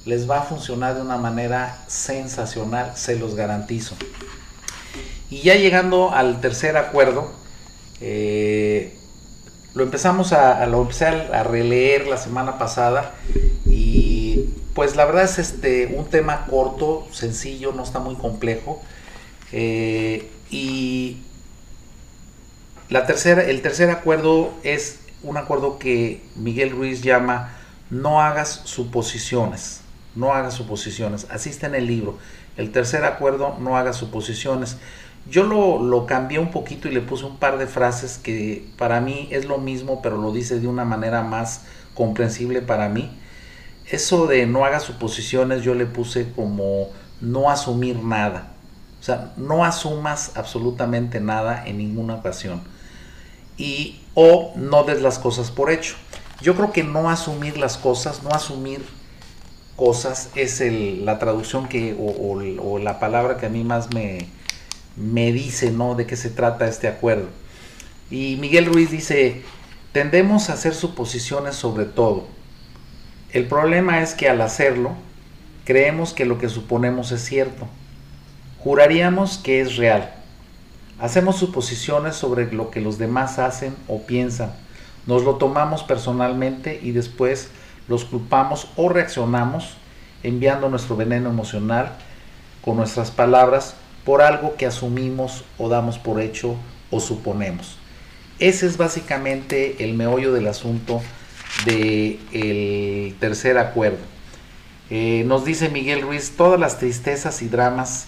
les 0.06 0.30
va 0.30 0.40
a 0.40 0.44
funcionar 0.44 0.96
de 0.96 1.02
una 1.02 1.18
manera 1.18 1.84
sensacional, 1.88 2.94
se 2.96 3.18
los 3.18 3.36
garantizo. 3.36 3.96
Y 5.30 5.42
ya 5.42 5.56
llegando 5.56 6.12
al 6.12 6.42
tercer 6.42 6.78
acuerdo, 6.78 7.32
eh, 8.02 8.49
lo 9.80 9.86
empezamos 9.86 10.34
a, 10.34 10.66
lo 10.68 10.82
empecé 10.82 11.06
a, 11.06 11.44
releer 11.44 12.06
la 12.06 12.18
semana 12.18 12.58
pasada 12.58 13.14
y 13.66 14.50
pues 14.76 14.98
la 14.98 15.06
verdad 15.06 15.24
es 15.24 15.40
este 15.40 15.88
un 15.96 16.06
tema 16.06 16.46
corto, 16.48 17.08
sencillo, 17.12 17.72
no 17.72 17.84
está 17.84 18.00
muy 18.00 18.16
complejo. 18.16 18.82
Eh, 19.54 20.30
y 20.52 21.20
la 22.90 23.06
tercera, 23.06 23.42
el 23.42 23.62
tercer 23.62 23.90
acuerdo 23.90 24.52
es 24.64 25.00
un 25.24 25.38
acuerdo 25.38 25.80
que 25.80 26.22
Miguel 26.36 26.72
Ruiz 26.72 27.02
llama 27.02 27.56
no 27.90 28.22
hagas 28.22 28.62
suposiciones, 28.66 29.80
no 30.14 30.34
hagas 30.34 30.56
suposiciones, 30.56 31.26
así 31.30 31.50
está 31.50 31.68
en 31.68 31.76
el 31.76 31.88
libro. 31.88 32.18
El 32.58 32.74
tercer 32.74 33.06
acuerdo, 33.06 33.56
no 33.62 33.78
hagas 33.78 33.96
suposiciones. 33.96 34.76
Yo 35.30 35.44
lo, 35.44 35.82
lo 35.82 36.06
cambié 36.06 36.40
un 36.40 36.52
poquito 36.52 36.88
y 36.88 36.92
le 36.92 37.02
puse 37.02 37.26
un 37.26 37.38
par 37.38 37.58
de 37.58 37.68
frases 37.68 38.18
que 38.18 38.68
para 38.78 39.02
mí 39.02 39.28
es 39.32 39.46
lo 39.46 39.58
mismo, 39.58 40.02
pero 40.02 40.18
lo 40.18 40.32
dice 40.32 40.60
de 40.60 40.68
una 40.68 40.86
manera 40.86 41.24
más 41.24 41.66
comprensible 41.94 42.62
para 42.62 42.90
mí. 42.90 43.12
Eso 43.90 44.28
de 44.28 44.46
no 44.46 44.66
hagas 44.66 44.84
suposiciones 44.84 45.64
yo 45.64 45.74
le 45.74 45.86
puse 45.86 46.32
como 46.34 46.90
no 47.22 47.50
asumir 47.50 47.98
nada. 48.04 48.54
O 49.00 49.04
sea, 49.04 49.34
no 49.38 49.64
asumas 49.64 50.34
absolutamente 50.36 51.20
nada 51.20 51.66
en 51.66 51.78
ninguna 51.78 52.16
ocasión. 52.16 52.62
Y 53.58 54.02
o 54.14 54.54
no 54.56 54.84
des 54.84 55.02
las 55.02 55.20
cosas 55.20 55.52
por 55.52 55.72
hecho. 55.72 55.96
Yo 56.42 56.56
creo 56.56 56.72
que 56.72 56.84
no 56.84 57.10
asumir 57.10 57.58
las 57.58 57.78
cosas, 57.78 58.24
no 58.24 58.30
asumir 58.30 58.82
cosas 59.76 60.30
es 60.36 60.62
el, 60.62 61.06
la 61.06 61.20
traducción 61.20 61.68
que 61.68 61.96
o, 61.98 62.42
o, 62.62 62.80
la 62.80 63.00
palabra 63.00 63.38
que 63.38 63.46
a 63.46 63.50
mí 63.50 63.64
más 63.64 63.94
me, 63.94 64.28
me 65.00 65.32
dice, 65.32 65.72
¿no? 65.72 65.96
De 65.96 66.06
qué 66.06 66.16
se 66.16 66.30
trata 66.30 66.68
este 66.68 66.88
acuerdo. 66.88 67.28
Y 68.12 68.38
Miguel 68.40 68.66
Ruiz 68.66 68.92
dice, 68.92 69.42
tendemos 69.92 70.50
a 70.50 70.54
hacer 70.54 70.74
suposiciones 70.76 71.56
sobre 71.56 71.86
todo. 71.86 72.28
El 73.32 73.48
problema 73.48 74.02
es 74.02 74.14
que 74.14 74.30
al 74.30 74.42
hacerlo, 74.42 74.92
creemos 75.66 76.14
que 76.14 76.26
lo 76.26 76.38
que 76.38 76.50
suponemos 76.50 77.12
es 77.12 77.24
cierto. 77.24 77.68
Juraríamos 78.60 79.38
que 79.38 79.62
es 79.62 79.78
real. 79.78 80.14
Hacemos 81.00 81.38
suposiciones 81.38 82.16
sobre 82.16 82.52
lo 82.52 82.72
que 82.72 82.82
los 82.82 82.98
demás 82.98 83.40
hacen 83.40 83.76
o 83.88 84.02
piensan 84.04 84.52
nos 85.10 85.24
lo 85.24 85.38
tomamos 85.38 85.82
personalmente 85.82 86.80
y 86.84 86.92
después 86.92 87.50
los 87.88 88.06
culpamos 88.06 88.68
o 88.76 88.90
reaccionamos 88.90 89.76
enviando 90.22 90.70
nuestro 90.70 90.96
veneno 90.96 91.32
emocional 91.32 91.94
con 92.62 92.78
nuestras 92.78 93.10
palabras 93.10 93.76
por 94.06 94.22
algo 94.22 94.56
que 94.56 94.66
asumimos 94.66 95.44
o 95.58 95.70
damos 95.70 95.98
por 96.00 96.22
hecho 96.22 96.56
o 96.92 97.00
suponemos. 97.00 97.78
Ese 98.40 98.66
es 98.66 98.78
básicamente 98.78 99.84
el 99.84 99.94
meollo 99.94 100.34
del 100.34 100.48
asunto 100.48 101.02
del 101.66 103.16
tercer 103.20 103.58
acuerdo. 103.58 104.00
Eh, 104.90 105.24
nos 105.28 105.46
dice 105.46 105.70
Miguel 105.70 106.02
Ruiz, 106.02 106.34
todas 106.36 106.60
las 106.60 106.80
tristezas 106.80 107.42
y 107.42 107.48
dramas 107.48 108.08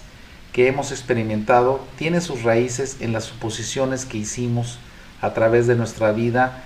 que 0.52 0.68
hemos 0.68 0.92
experimentado 0.92 1.80
tienen 1.98 2.22
sus 2.22 2.44
raíces 2.44 2.98
en 3.02 3.14
las 3.14 3.26
suposiciones 3.26 4.06
que 4.06 4.18
hicimos 4.18 4.80
a 5.22 5.34
través 5.34 5.68
de 5.68 5.76
nuestra 5.76 6.12
vida 6.12 6.64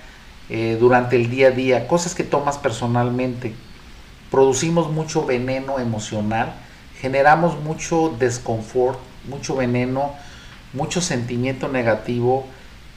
eh, 0.50 0.78
durante 0.80 1.16
el 1.16 1.30
día 1.30 1.48
a 1.48 1.52
día, 1.52 1.88
cosas 1.88 2.16
que 2.16 2.24
tomas 2.24 2.58
personalmente. 2.58 3.54
Producimos 4.32 4.92
mucho 4.92 5.26
veneno 5.26 5.80
emocional, 5.80 6.54
generamos 7.00 7.60
mucho 7.62 8.16
desconfort, 8.18 9.00
mucho 9.28 9.56
veneno, 9.56 10.14
mucho 10.74 11.02
sentimiento 11.02 11.68
negativo 11.68 12.46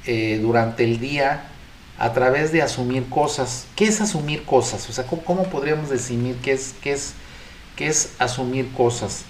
eh, 0.07 0.39
durante 0.41 0.85
el 0.85 1.01
día 1.01 1.45
a 1.99 2.13
través 2.13 2.53
de 2.53 2.63
asumir 2.63 3.09
cosas. 3.09 3.67
¿Qué 3.77 3.87
es 3.87 4.01
asumir 4.01 4.45
cosas? 4.45 4.89
O 4.89 4.93
sea, 4.93 5.05
¿cómo, 5.05 5.45
podríamos 5.45 5.91
definir 5.91 6.37
qué 6.37 6.53
es, 6.53 6.75
qué 6.83 6.93
es, 6.93 7.15
qué 7.77 7.89
es 7.89 8.15
asumir 8.19 8.71
cosas? 8.73 9.25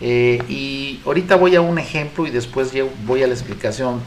Eh, 0.00 0.42
y 0.48 1.00
ahorita 1.04 1.36
voy 1.36 1.56
a 1.56 1.60
un 1.60 1.78
ejemplo 1.78 2.26
y 2.26 2.30
después 2.30 2.72
voy 3.06 3.22
a 3.22 3.26
la 3.26 3.34
explicación. 3.34 4.00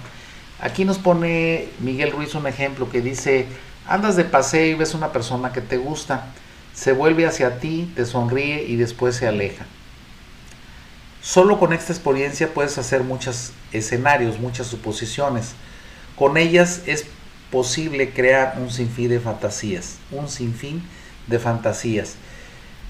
Aquí 0.59 0.85
nos 0.85 0.97
pone 0.97 1.67
Miguel 1.79 2.11
Ruiz 2.11 2.35
un 2.35 2.47
ejemplo 2.47 2.89
que 2.89 3.01
dice, 3.01 3.47
andas 3.87 4.15
de 4.15 4.23
paseo 4.23 4.65
y 4.65 4.73
ves 4.75 4.93
una 4.93 5.11
persona 5.11 5.51
que 5.51 5.61
te 5.61 5.77
gusta, 5.77 6.27
se 6.73 6.93
vuelve 6.93 7.25
hacia 7.25 7.59
ti, 7.59 7.91
te 7.95 8.05
sonríe 8.05 8.63
y 8.63 8.75
después 8.75 9.15
se 9.15 9.27
aleja. 9.27 9.65
Solo 11.23 11.57
con 11.57 11.71
esta 11.71 11.93
experiencia 11.93 12.53
puedes 12.53 12.77
hacer 12.77 13.01
muchos 13.05 13.53
escenarios, 13.71 14.41
muchas 14.41 14.67
suposiciones. 14.67 15.53
Con 16.17 16.35
ellas 16.35 16.81
es 16.85 17.05
posible 17.49 18.09
crear 18.09 18.57
un 18.59 18.69
sinfín 18.69 19.07
de 19.07 19.21
fantasías, 19.21 19.99
un 20.11 20.27
sinfín 20.27 20.83
de 21.27 21.39
fantasías. 21.39 22.15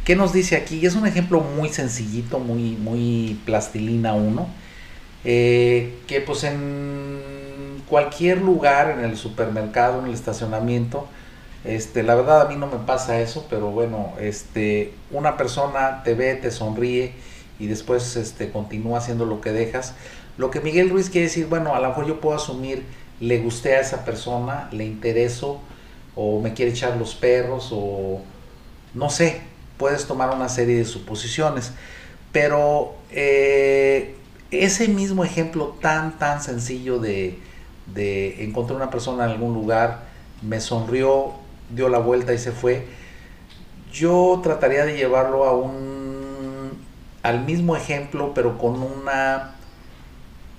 ¿Qué 0.04 0.16
nos 0.16 0.34
dice 0.34 0.56
aquí? 0.56 0.84
Es 0.84 0.96
un 0.96 1.06
ejemplo 1.06 1.42
muy 1.42 1.70
sencillito, 1.70 2.40
muy, 2.40 2.72
muy 2.72 3.40
plastilina 3.46 4.14
uno, 4.16 4.48
eh, 5.24 6.00
que 6.08 6.20
pues 6.20 6.44
en 6.44 7.84
cualquier 7.88 8.42
lugar, 8.42 8.90
en 8.98 9.06
el 9.06 9.16
supermercado, 9.16 10.00
en 10.00 10.08
el 10.08 10.14
estacionamiento, 10.16 11.08
este, 11.66 12.02
la 12.02 12.16
verdad 12.16 12.42
a 12.42 12.50
mí 12.50 12.56
no 12.56 12.66
me 12.66 12.80
pasa 12.80 13.22
eso, 13.22 13.46
pero 13.48 13.70
bueno, 13.70 14.14
este, 14.20 14.96
una 15.12 15.38
persona 15.38 16.02
te 16.04 16.16
ve, 16.16 16.34
te 16.34 16.50
sonríe 16.50 17.14
y 17.60 17.68
después 17.68 18.16
este, 18.16 18.52
continúa 18.52 19.00
haciendo 19.00 19.26
lo 19.26 19.42
que 19.42 19.52
dejas. 19.52 19.94
Lo 20.38 20.50
que 20.50 20.62
Miguel 20.62 20.90
Ruiz 20.90 21.10
quiere 21.10 21.28
decir, 21.28 21.48
bueno, 21.48 21.76
a 21.76 21.80
lo 21.80 21.90
mejor 21.90 22.08
yo 22.08 22.20
puedo 22.20 22.36
asumir, 22.36 22.84
le 23.20 23.40
gusté 23.40 23.76
a 23.76 23.82
esa 23.82 24.04
persona, 24.04 24.70
le 24.72 24.86
intereso, 24.86 25.60
o 26.16 26.42
me 26.42 26.54
quiere 26.54 26.72
echar 26.72 26.98
los 26.98 27.16
perros, 27.16 27.70
o 27.72 28.22
no 28.94 29.10
sé, 29.10 29.42
puedes 29.78 30.06
tomar 30.06 30.34
una 30.36 30.50
serie 30.50 30.78
de 30.78 30.86
suposiciones. 30.86 31.72
Pero 32.32 32.96
eh, 33.12 34.16
ese 34.52 34.88
mismo 34.88 35.24
ejemplo 35.24 35.76
tan, 35.82 36.18
tan 36.18 36.42
sencillo 36.42 37.00
de, 37.00 37.40
de 37.94 38.44
encontrar 38.44 38.78
una 38.78 38.90
persona 38.90 39.26
en 39.26 39.32
algún 39.32 39.54
lugar, 39.54 40.06
me 40.42 40.60
sonrió, 40.60 41.34
dio 41.70 41.90
la 41.90 42.00
vuelta 42.00 42.34
y 42.34 42.38
se 42.38 42.52
fue, 42.52 42.88
yo 43.92 44.40
trataría 44.44 44.86
de 44.86 44.98
llevarlo 44.98 45.46
a 45.46 45.56
un 45.56 46.03
al 47.24 47.46
mismo 47.46 47.76
ejemplo, 47.76 48.34
pero 48.34 48.58
con 48.58 48.82
una 48.82 49.56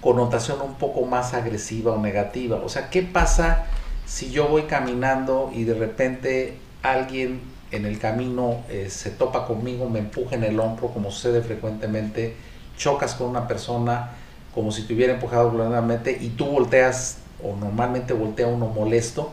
connotación 0.01 0.61
un 0.63 0.75
poco 0.75 1.07
más 1.07 1.35
agresiva 1.35 1.93
o 1.93 1.99
negativa. 2.01 2.57
O 2.57 2.69
sea, 2.69 2.91
¿qué 2.91 3.03
pasa 3.03 3.67
si 4.07 4.31
yo 4.31 4.49
voy 4.49 4.63
caminando 4.63 5.51
y 5.55 5.65
de 5.65 5.75
repente 5.75 6.59
alguien 6.83 7.41
en 7.71 7.87
el 7.87 7.99
camino 7.99 8.63
eh, 8.69 8.89
se 8.91 9.11
topa 9.11 9.47
conmigo, 9.47 9.89
me 9.89 9.99
empuja 9.99 10.37
en 10.37 10.45
el 10.45 10.59
hombro, 10.61 10.89
como 10.89 11.11
sucede 11.11 11.43
frecuentemente, 11.43 12.37
chocas 12.77 13.15
con 13.15 13.29
una 13.29 13.49
persona, 13.49 14.11
como 14.55 14.71
si 14.73 14.83
te 14.83 14.95
hubiera 14.95 15.15
empujado 15.15 15.51
violentamente 15.51 16.17
y 16.21 16.31
tú 16.31 16.47
volteas 16.47 17.19
o 17.43 17.57
normalmente 17.57 18.13
voltea 18.15 18.47
uno 18.47 18.67
molesto, 18.67 19.33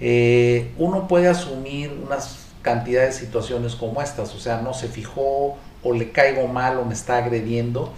eh, 0.00 0.72
uno 0.78 1.08
puede 1.08 1.28
asumir 1.28 1.92
unas 2.04 2.46
cantidades 2.62 3.18
de 3.18 3.26
situaciones 3.26 3.74
como 3.74 4.00
estas, 4.00 4.34
o 4.34 4.38
sea, 4.38 4.60
no 4.60 4.74
se 4.74 4.88
fijó 4.88 5.56
o 5.88 5.94
le 5.94 6.10
caigo 6.12 6.46
mal 6.46 6.78
o 6.78 6.84
me 6.84 6.94
está 6.94 7.18
agrediendo. 7.18 7.92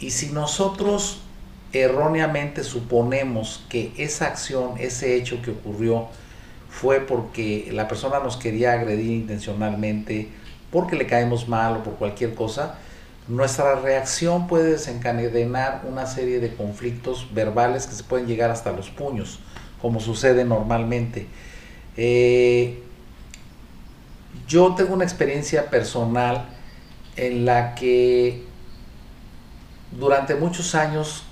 Y 0.00 0.10
si 0.10 0.32
nosotros 0.32 1.20
erróneamente 1.72 2.64
suponemos 2.64 3.64
que 3.68 3.92
esa 3.96 4.26
acción, 4.26 4.74
ese 4.78 5.16
hecho 5.16 5.42
que 5.42 5.50
ocurrió, 5.50 6.08
fue 6.70 7.00
porque 7.00 7.68
la 7.72 7.88
persona 7.88 8.20
nos 8.20 8.36
quería 8.36 8.72
agredir 8.72 9.10
intencionalmente, 9.10 10.28
porque 10.70 10.96
le 10.96 11.06
caemos 11.06 11.48
mal 11.48 11.78
o 11.78 11.82
por 11.82 11.94
cualquier 11.94 12.34
cosa, 12.34 12.78
nuestra 13.28 13.76
reacción 13.76 14.46
puede 14.46 14.72
desencadenar 14.72 15.82
una 15.88 16.06
serie 16.06 16.38
de 16.38 16.54
conflictos 16.54 17.26
verbales 17.34 17.86
que 17.86 17.94
se 17.94 18.04
pueden 18.04 18.26
llegar 18.26 18.50
hasta 18.50 18.72
los 18.72 18.90
puños, 18.90 19.40
como 19.80 20.00
sucede 20.00 20.44
normalmente. 20.44 21.26
Eh, 21.96 22.82
yo 24.46 24.74
tengo 24.74 24.94
una 24.94 25.04
experiencia 25.04 25.70
personal 25.70 26.55
en 27.16 27.44
la 27.44 27.74
que 27.74 28.44
durante 29.98 30.34
muchos 30.34 30.74
años 30.74 31.24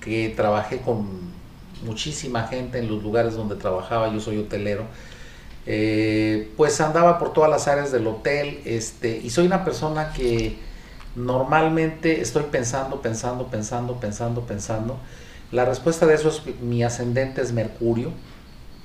que 0.00 0.30
trabajé 0.30 0.78
con 0.78 1.30
muchísima 1.84 2.46
gente 2.46 2.78
en 2.78 2.88
los 2.88 3.02
lugares 3.02 3.34
donde 3.34 3.56
trabajaba, 3.56 4.12
yo 4.12 4.20
soy 4.20 4.38
hotelero, 4.38 4.84
eh, 5.66 6.50
pues 6.56 6.80
andaba 6.80 7.18
por 7.18 7.32
todas 7.32 7.50
las 7.50 7.68
áreas 7.68 7.92
del 7.92 8.06
hotel 8.06 8.60
este, 8.64 9.18
y 9.18 9.30
soy 9.30 9.46
una 9.46 9.64
persona 9.64 10.12
que 10.12 10.56
normalmente 11.14 12.20
estoy 12.20 12.44
pensando, 12.50 13.02
pensando, 13.02 13.48
pensando, 13.48 14.00
pensando, 14.00 14.42
pensando. 14.42 14.98
La 15.52 15.64
respuesta 15.64 16.06
de 16.06 16.14
eso 16.14 16.28
es 16.28 16.60
mi 16.60 16.82
ascendente 16.82 17.42
es 17.42 17.52
Mercurio. 17.52 18.12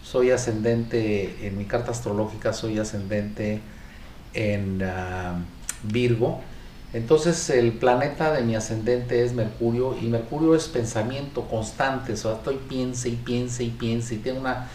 Soy 0.04 0.32
ascendente 0.32 1.48
en 1.48 1.58
mi 1.58 1.66
carta 1.66 1.92
astrológica, 1.92 2.54
soy 2.54 2.78
ascendente 2.78 3.62
en 4.34 4.84
ah, 4.84 5.40
Virgo. 5.84 6.42
Entonces 6.94 7.50
el 7.50 7.74
planeta 7.74 8.32
de 8.32 8.42
mi 8.44 8.56
ascendente 8.56 9.24
es 9.24 9.34
Mercurio 9.34 9.98
y 10.02 10.06
Mercurio 10.06 10.56
es 10.56 10.68
pensamiento 10.68 11.42
constante, 11.42 12.14
o 12.14 12.18
sea, 12.18 12.34
estoy 12.34 12.56
piense 12.56 13.10
y 13.10 13.16
piense 13.16 13.66
y 13.66 13.70
piense 13.70 14.16
y 14.16 14.18
tengo 14.20 14.40
una, 14.40 14.70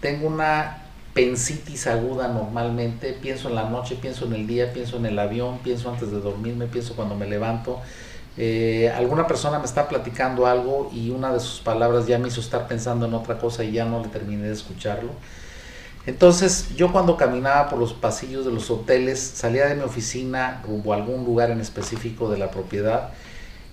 tengo 0.00 0.28
una 0.28 0.82
pensitis 1.12 1.86
aguda 1.86 2.28
normalmente, 2.28 3.14
pienso 3.14 3.48
en 3.48 3.56
la 3.56 3.68
noche, 3.68 3.96
pienso 3.96 4.26
en 4.26 4.34
el 4.34 4.46
día, 4.46 4.72
pienso 4.72 4.98
en 4.98 5.06
el 5.06 5.18
avión, 5.18 5.58
pienso 5.64 5.90
antes 5.90 6.10
de 6.10 6.20
dormirme, 6.20 6.66
pienso 6.66 6.94
cuando 6.94 7.16
me 7.16 7.26
levanto. 7.26 7.80
Eh, 8.38 8.92
alguna 8.94 9.26
persona 9.26 9.58
me 9.58 9.64
está 9.64 9.88
platicando 9.88 10.46
algo 10.46 10.90
y 10.92 11.08
una 11.08 11.32
de 11.32 11.40
sus 11.40 11.60
palabras 11.60 12.06
ya 12.06 12.18
me 12.18 12.28
hizo 12.28 12.40
estar 12.40 12.68
pensando 12.68 13.06
en 13.06 13.14
otra 13.14 13.38
cosa 13.38 13.64
y 13.64 13.72
ya 13.72 13.86
no 13.86 14.02
le 14.02 14.08
terminé 14.08 14.46
de 14.46 14.52
escucharlo. 14.52 15.10
Entonces 16.06 16.68
yo 16.76 16.92
cuando 16.92 17.16
caminaba 17.16 17.68
por 17.68 17.80
los 17.80 17.92
pasillos 17.92 18.44
de 18.44 18.52
los 18.52 18.70
hoteles, 18.70 19.20
salía 19.20 19.66
de 19.66 19.74
mi 19.74 19.82
oficina 19.82 20.62
rumbo 20.64 20.92
a 20.92 20.96
algún 20.96 21.24
lugar 21.24 21.50
en 21.50 21.60
específico 21.60 22.30
de 22.30 22.38
la 22.38 22.50
propiedad 22.50 23.10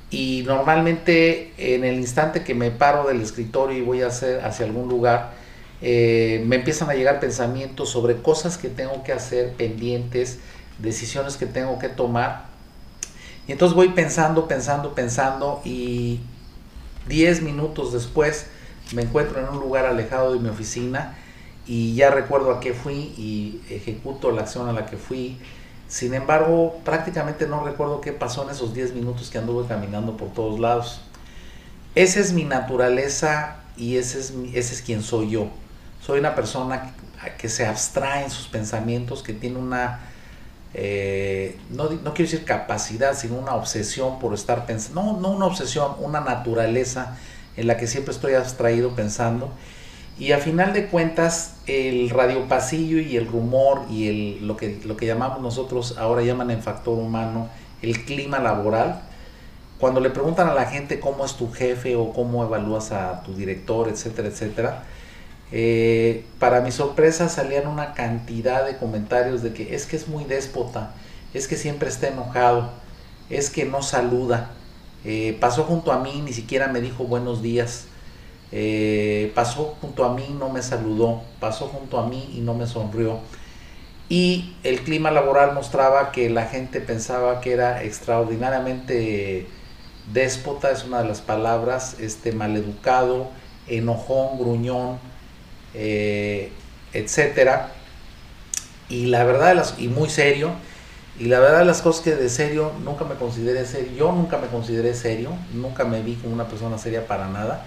y 0.09 0.43
normalmente 0.45 1.53
en 1.57 1.83
el 1.83 1.95
instante 1.95 2.43
que 2.43 2.55
me 2.55 2.71
paro 2.71 3.07
del 3.07 3.21
escritorio 3.21 3.77
y 3.77 3.81
voy 3.81 4.01
a 4.01 4.07
hacer 4.07 4.41
hacia 4.45 4.65
algún 4.65 4.89
lugar, 4.89 5.31
eh, 5.81 6.43
me 6.47 6.57
empiezan 6.57 6.89
a 6.89 6.93
llegar 6.93 7.19
pensamientos 7.19 7.89
sobre 7.89 8.17
cosas 8.17 8.57
que 8.57 8.69
tengo 8.69 9.03
que 9.03 9.11
hacer 9.11 9.53
pendientes, 9.53 10.39
decisiones 10.79 11.37
que 11.37 11.45
tengo 11.45 11.77
que 11.77 11.89
tomar. 11.89 12.45
Y 13.47 13.51
entonces 13.51 13.75
voy 13.75 13.89
pensando, 13.89 14.47
pensando, 14.47 14.95
pensando 14.95 15.61
y 15.65 16.19
10 17.07 17.41
minutos 17.41 17.91
después 17.91 18.47
me 18.93 19.03
encuentro 19.03 19.39
en 19.39 19.49
un 19.49 19.59
lugar 19.59 19.85
alejado 19.85 20.33
de 20.33 20.39
mi 20.39 20.49
oficina 20.49 21.17
y 21.65 21.95
ya 21.95 22.09
recuerdo 22.09 22.51
a 22.51 22.59
qué 22.59 22.73
fui 22.73 23.13
y 23.17 23.61
ejecuto 23.69 24.31
la 24.31 24.41
acción 24.41 24.67
a 24.67 24.73
la 24.73 24.85
que 24.85 24.97
fui. 24.97 25.37
Sin 25.87 26.13
embargo, 26.13 26.79
prácticamente 26.83 27.47
no 27.47 27.63
recuerdo 27.63 28.01
qué 28.01 28.11
pasó 28.11 28.43
en 28.43 28.49
esos 28.49 28.73
10 28.73 28.93
minutos 28.93 29.29
que 29.29 29.37
anduve 29.37 29.67
caminando 29.67 30.17
por 30.17 30.33
todos 30.33 30.59
lados. 30.59 31.01
Esa 31.95 32.19
es 32.19 32.33
mi 32.33 32.43
naturaleza 32.43 33.57
y 33.77 33.97
ese 33.97 34.19
es, 34.19 34.33
ese 34.53 34.73
es 34.73 34.81
quien 34.81 35.03
soy 35.03 35.29
yo 35.29 35.49
soy 36.05 36.19
una 36.19 36.35
persona 36.35 36.93
que 37.37 37.47
se 37.47 37.65
abstrae 37.65 38.25
en 38.25 38.29
sus 38.29 38.47
pensamientos, 38.47 39.23
que 39.23 39.31
tiene 39.33 39.57
una, 39.57 40.01
eh, 40.73 41.57
no, 41.69 41.85
no, 41.89 42.13
quiero 42.13 42.29
decir 42.29 42.43
capacidad, 42.43 43.17
sino 43.17 43.35
una 43.35 43.55
obsesión 43.55 44.19
por 44.19 44.33
estar 44.33 44.65
pensando, 44.65 45.01
no, 45.01 45.19
no 45.19 45.31
una 45.31 45.45
obsesión, 45.45 45.93
una 45.99 46.19
naturaleza 46.19 47.17
en 47.55 47.67
la 47.67 47.77
que 47.77 47.87
siempre 47.87 48.13
estoy 48.13 48.33
abstraído 48.33 48.95
pensando. 48.95 49.49
Y 50.17 50.31
a 50.31 50.37
final 50.37 50.73
de 50.73 50.87
cuentas, 50.87 51.55
el 51.65 52.09
radiopasillo 52.09 52.99
y 52.99 53.17
el 53.17 53.27
rumor 53.27 53.81
y 53.89 54.07
el, 54.07 54.47
lo, 54.47 54.57
que, 54.57 54.79
lo 54.85 54.95
que 54.95 55.07
llamamos 55.07 55.41
nosotros, 55.41 55.97
ahora 55.97 56.21
llaman 56.21 56.51
en 56.51 56.61
factor 56.61 56.97
humano, 56.99 57.49
el 57.81 58.05
clima 58.05 58.39
laboral, 58.39 59.01
cuando 59.79 59.99
le 59.99 60.11
preguntan 60.11 60.47
a 60.47 60.53
la 60.53 60.65
gente 60.65 60.99
cómo 60.99 61.25
es 61.25 61.33
tu 61.33 61.51
jefe 61.51 61.95
o 61.95 62.13
cómo 62.13 62.43
evalúas 62.43 62.91
a 62.91 63.23
tu 63.23 63.33
director, 63.33 63.89
etcétera, 63.89 64.27
etcétera, 64.29 64.83
eh, 65.51 66.25
para 66.39 66.61
mi 66.61 66.71
sorpresa 66.71 67.27
salían 67.27 67.67
una 67.67 67.93
cantidad 67.93 68.65
de 68.65 68.77
comentarios 68.77 69.43
de 69.43 69.53
que 69.53 69.75
es 69.75 69.85
que 69.85 69.97
es 69.97 70.07
muy 70.07 70.23
déspota, 70.23 70.93
es 71.33 71.47
que 71.47 71.57
siempre 71.57 71.89
está 71.89 72.07
enojado, 72.07 72.71
es 73.29 73.49
que 73.49 73.65
no 73.65 73.81
saluda, 73.81 74.51
eh, 75.03 75.37
pasó 75.39 75.63
junto 75.63 75.91
a 75.91 75.99
mí, 75.99 76.21
ni 76.23 76.33
siquiera 76.33 76.69
me 76.69 76.79
dijo 76.79 77.03
buenos 77.03 77.41
días, 77.41 77.87
eh, 78.55 79.31
pasó 79.33 79.75
junto 79.81 80.05
a 80.05 80.13
mí 80.13 80.27
y 80.29 80.33
no 80.33 80.49
me 80.49 80.61
saludó, 80.61 81.23
pasó 81.39 81.69
junto 81.69 81.97
a 81.97 82.05
mí 82.05 82.35
y 82.37 82.41
no 82.41 82.53
me 82.53 82.67
sonrió. 82.67 83.17
Y 84.09 84.53
el 84.63 84.81
clima 84.81 85.09
laboral 85.09 85.55
mostraba 85.55 86.11
que 86.11 86.29
la 86.29 86.45
gente 86.45 86.79
pensaba 86.79 87.41
que 87.41 87.53
era 87.53 87.83
extraordinariamente 87.83 89.47
déspota, 90.13 90.69
es 90.69 90.83
una 90.83 91.01
de 91.01 91.07
las 91.07 91.21
palabras, 91.21 91.95
este, 91.99 92.31
maleducado, 92.31 93.29
enojón, 93.67 94.37
gruñón, 94.37 94.99
eh, 95.73 96.51
etcétera. 96.93 97.71
Y 98.87 99.07
la 99.07 99.23
verdad, 99.23 99.55
las, 99.55 99.79
y 99.79 99.87
muy 99.87 100.11
serio, 100.11 100.51
y 101.19 101.25
la 101.25 101.39
verdad 101.39 101.65
las 101.65 101.81
cosas 101.81 102.03
que 102.03 102.15
de 102.15 102.29
serio 102.29 102.71
nunca 102.83 103.03
me 103.05 103.15
consideré 103.15 103.65
serio, 103.65 103.91
yo 103.97 104.11
nunca 104.11 104.37
me 104.37 104.45
consideré 104.45 104.93
serio, 104.93 105.31
nunca 105.55 105.85
me 105.85 106.03
vi 106.03 106.15
como 106.17 106.35
una 106.35 106.47
persona 106.47 106.77
seria 106.77 107.07
para 107.07 107.27
nada, 107.29 107.65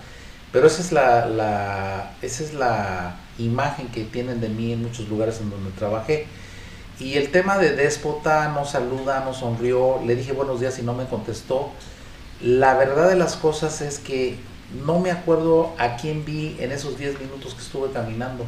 pero 0.57 0.69
esa 0.69 0.81
es 0.81 0.91
la, 0.91 1.27
la, 1.27 2.13
esa 2.23 2.43
es 2.43 2.55
la 2.55 3.17
imagen 3.37 3.89
que 3.89 4.05
tienen 4.05 4.41
de 4.41 4.49
mí 4.49 4.73
en 4.73 4.85
muchos 4.85 5.07
lugares 5.07 5.39
en 5.43 5.51
donde 5.51 5.71
trabajé. 5.73 6.27
Y 6.99 7.19
el 7.19 7.31
tema 7.31 7.59
de 7.59 7.73
déspota, 7.77 8.49
no 8.49 8.65
saluda, 8.65 9.21
no 9.21 9.35
sonrió, 9.35 10.01
le 10.07 10.17
dije 10.17 10.33
buenos 10.33 10.59
días 10.59 10.79
y 10.79 10.83
no 10.83 10.95
me 10.95 11.05
contestó. 11.05 11.73
La 12.41 12.73
verdad 12.73 13.11
de 13.11 13.17
las 13.17 13.37
cosas 13.37 13.83
es 13.83 13.99
que 13.99 14.39
no 14.83 14.99
me 14.99 15.11
acuerdo 15.11 15.75
a 15.77 15.97
quién 15.97 16.25
vi 16.25 16.57
en 16.59 16.73
esos 16.73 16.97
10 16.97 17.21
minutos 17.21 17.53
que 17.53 17.61
estuve 17.61 17.93
caminando. 17.93 18.47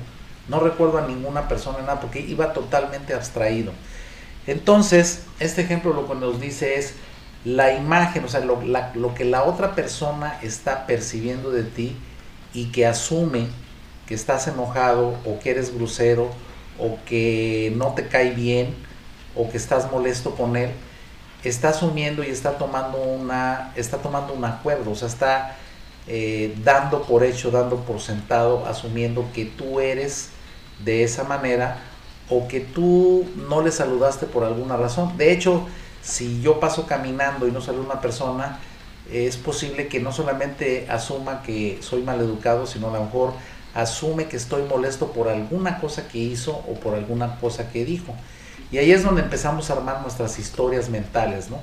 No 0.49 0.61
recuerdo 0.61 0.97
a 0.97 1.07
ninguna 1.07 1.47
persona, 1.47 1.81
nada, 1.81 2.01
porque 2.01 2.21
iba 2.21 2.55
totalmente 2.55 3.13
abstraído. 3.13 3.73
Entonces, 4.47 5.25
este 5.41 5.61
ejemplo 5.61 5.93
lo 5.93 6.09
que 6.09 6.15
nos 6.15 6.41
dice 6.41 6.77
es 6.77 6.95
la 7.45 7.75
imagen, 7.75 8.25
o 8.25 8.29
sea, 8.29 8.41
lo, 8.41 8.63
lo 8.63 9.15
que 9.15 9.27
la 9.27 9.45
otra 9.45 9.75
persona 9.75 10.39
está 10.43 10.87
percibiendo 10.87 11.51
de 11.51 11.65
ti 11.65 11.95
y 12.55 12.67
que 12.67 12.87
asume 12.87 13.49
que 14.07 14.15
estás 14.15 14.49
enojado 14.49 15.19
o 15.25 15.39
que 15.39 15.51
eres 15.51 15.75
grosero 15.75 16.31
o 16.79 16.99
que 17.05 17.73
no 17.77 17.89
te 17.95 18.09
cae 18.09 18.31
bien 18.31 18.75
o 19.35 19.51
que 19.51 19.57
estás 19.57 19.91
molesto 19.91 20.35
con 20.35 20.57
él, 20.57 20.71
está 21.45 21.71
asumiendo 21.71 22.25
y 22.25 22.29
está 22.29 22.59
tomando 22.59 22.99
una, 22.99 23.73
está 23.77 23.99
tomando 23.99 24.33
un 24.33 24.45
acuerdo, 24.45 24.93
o 24.93 24.95
sea, 24.95 25.09
está 25.09 25.57
eh, 26.07 26.55
dando 26.65 27.03
por 27.03 27.23
hecho, 27.23 27.51
dando 27.51 27.77
por 27.77 28.01
sentado, 28.01 28.65
asumiendo 28.67 29.29
que 29.35 29.45
tú 29.45 29.81
eres 29.81 30.31
de 30.85 31.05
esa 31.05 31.25
manera 31.25 31.79
o 32.31 32.49
que 32.49 32.61
tú 32.61 33.27
no 33.49 33.63
le 33.63 33.71
saludaste 33.71 34.27
por 34.27 34.45
alguna 34.45 34.77
razón. 34.77 35.17
De 35.17 35.33
hecho, 35.33 35.67
si 36.03 36.41
yo 36.41 36.61
paso 36.61 36.87
caminando 36.87 37.47
y 37.47 37.53
no 37.53 37.61
saludo 37.61 37.83
a 37.83 37.93
una 37.93 38.01
persona, 38.01 38.59
es 39.13 39.37
posible 39.37 39.89
que 39.89 40.01
no 40.01 40.13
solamente 40.13 40.87
asuma 40.91 41.43
que 41.43 41.79
soy 41.81 42.03
maleducado, 42.03 42.67
sino 42.67 42.89
a 42.89 42.99
lo 42.99 43.05
mejor 43.05 43.33
asume 43.75 44.27
que 44.27 44.37
estoy 44.37 44.63
molesto 44.63 45.13
por 45.13 45.29
alguna 45.29 45.79
cosa 45.79 46.09
que 46.09 46.19
hizo 46.19 46.53
o 46.53 46.75
por 46.75 46.95
alguna 46.95 47.39
cosa 47.39 47.71
que 47.71 47.85
dijo. 47.85 48.15
Y 48.71 48.79
ahí 48.79 48.93
es 48.93 49.03
donde 49.03 49.23
empezamos 49.23 49.71
a 49.71 49.75
armar 49.75 50.03
nuestras 50.03 50.39
historias 50.39 50.91
mentales, 50.91 51.49
¿no? 51.49 51.59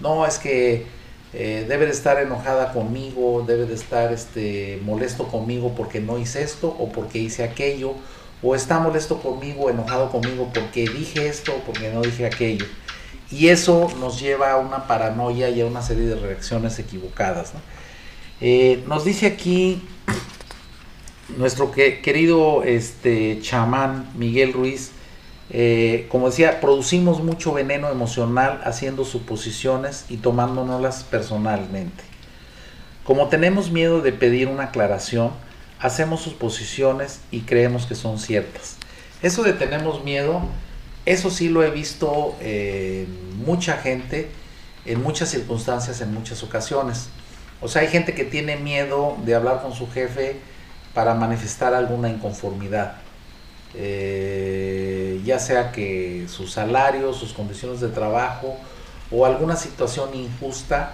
No, 0.00 0.26
es 0.26 0.38
que 0.38 0.86
eh, 1.34 1.66
debe 1.68 1.86
de 1.86 1.92
estar 1.92 2.18
enojada 2.20 2.72
conmigo, 2.72 3.44
debe 3.46 3.66
de 3.66 3.74
estar 3.74 4.12
este, 4.12 4.80
molesto 4.82 5.28
conmigo 5.28 5.74
porque 5.76 6.00
no 6.00 6.18
hice 6.18 6.42
esto 6.42 6.68
o 6.68 6.90
porque 6.90 7.18
hice 7.18 7.44
aquello, 7.44 7.94
o 8.42 8.54
está 8.54 8.78
molesto 8.80 9.20
conmigo, 9.20 9.68
enojado 9.68 10.10
conmigo 10.10 10.50
porque 10.54 10.88
dije 10.88 11.28
esto 11.28 11.52
o 11.54 11.58
porque 11.60 11.90
no 11.90 12.00
dije 12.02 12.26
aquello. 12.26 12.66
Y 13.30 13.48
eso 13.48 13.88
nos 14.00 14.20
lleva 14.20 14.52
a 14.52 14.56
una 14.56 14.86
paranoia 14.86 15.50
y 15.50 15.60
a 15.60 15.66
una 15.66 15.82
serie 15.82 16.06
de 16.06 16.14
reacciones 16.14 16.78
equivocadas. 16.78 17.52
Eh, 18.40 18.84
nos 18.86 19.04
dice 19.04 19.26
aquí 19.26 19.82
nuestro 21.36 21.70
querido 21.70 22.62
este, 22.64 23.40
chamán 23.40 24.10
Miguel 24.16 24.52
Ruiz, 24.52 24.92
eh, 25.50 26.06
como 26.10 26.28
decía, 26.28 26.60
producimos 26.60 27.22
mucho 27.22 27.52
veneno 27.52 27.88
emocional 27.90 28.60
haciendo 28.64 29.04
suposiciones 29.04 30.04
y 30.08 30.18
tomándonoslas 30.18 31.04
personalmente. 31.04 32.04
Como 33.04 33.28
tenemos 33.28 33.70
miedo 33.70 34.02
de 34.02 34.12
pedir 34.12 34.48
una 34.48 34.64
aclaración, 34.64 35.30
hacemos 35.80 36.20
suposiciones 36.20 37.20
y 37.30 37.40
creemos 37.40 37.86
que 37.86 37.94
son 37.94 38.18
ciertas. 38.18 38.76
Eso 39.22 39.42
de 39.42 39.52
tenemos 39.52 40.04
miedo, 40.04 40.42
eso 41.12 41.30
sí 41.30 41.48
lo 41.48 41.62
he 41.62 41.70
visto 41.70 42.36
en 42.40 43.06
mucha 43.44 43.78
gente, 43.78 44.28
en 44.84 45.02
muchas 45.02 45.30
circunstancias, 45.30 46.00
en 46.02 46.12
muchas 46.12 46.42
ocasiones. 46.42 47.08
O 47.62 47.68
sea, 47.68 47.82
hay 47.82 47.88
gente 47.88 48.14
que 48.14 48.24
tiene 48.24 48.56
miedo 48.56 49.16
de 49.24 49.34
hablar 49.34 49.62
con 49.62 49.72
su 49.72 49.90
jefe 49.90 50.36
para 50.92 51.14
manifestar 51.14 51.72
alguna 51.72 52.10
inconformidad. 52.10 52.96
Eh, 53.74 55.20
ya 55.24 55.38
sea 55.38 55.72
que 55.72 56.26
su 56.28 56.46
salario, 56.46 57.14
sus 57.14 57.32
condiciones 57.32 57.80
de 57.80 57.88
trabajo 57.88 58.56
o 59.10 59.24
alguna 59.24 59.56
situación 59.56 60.14
injusta 60.14 60.92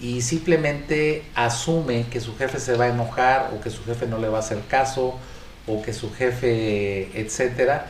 y 0.00 0.22
simplemente 0.22 1.24
asume 1.34 2.06
que 2.10 2.20
su 2.20 2.36
jefe 2.36 2.60
se 2.60 2.76
va 2.76 2.84
a 2.84 2.88
enojar 2.88 3.50
o 3.54 3.60
que 3.60 3.70
su 3.70 3.84
jefe 3.84 4.06
no 4.06 4.18
le 4.18 4.28
va 4.28 4.38
a 4.38 4.40
hacer 4.40 4.60
caso 4.68 5.18
o 5.66 5.82
que 5.82 5.92
su 5.92 6.12
jefe, 6.14 7.10
etcétera, 7.20 7.86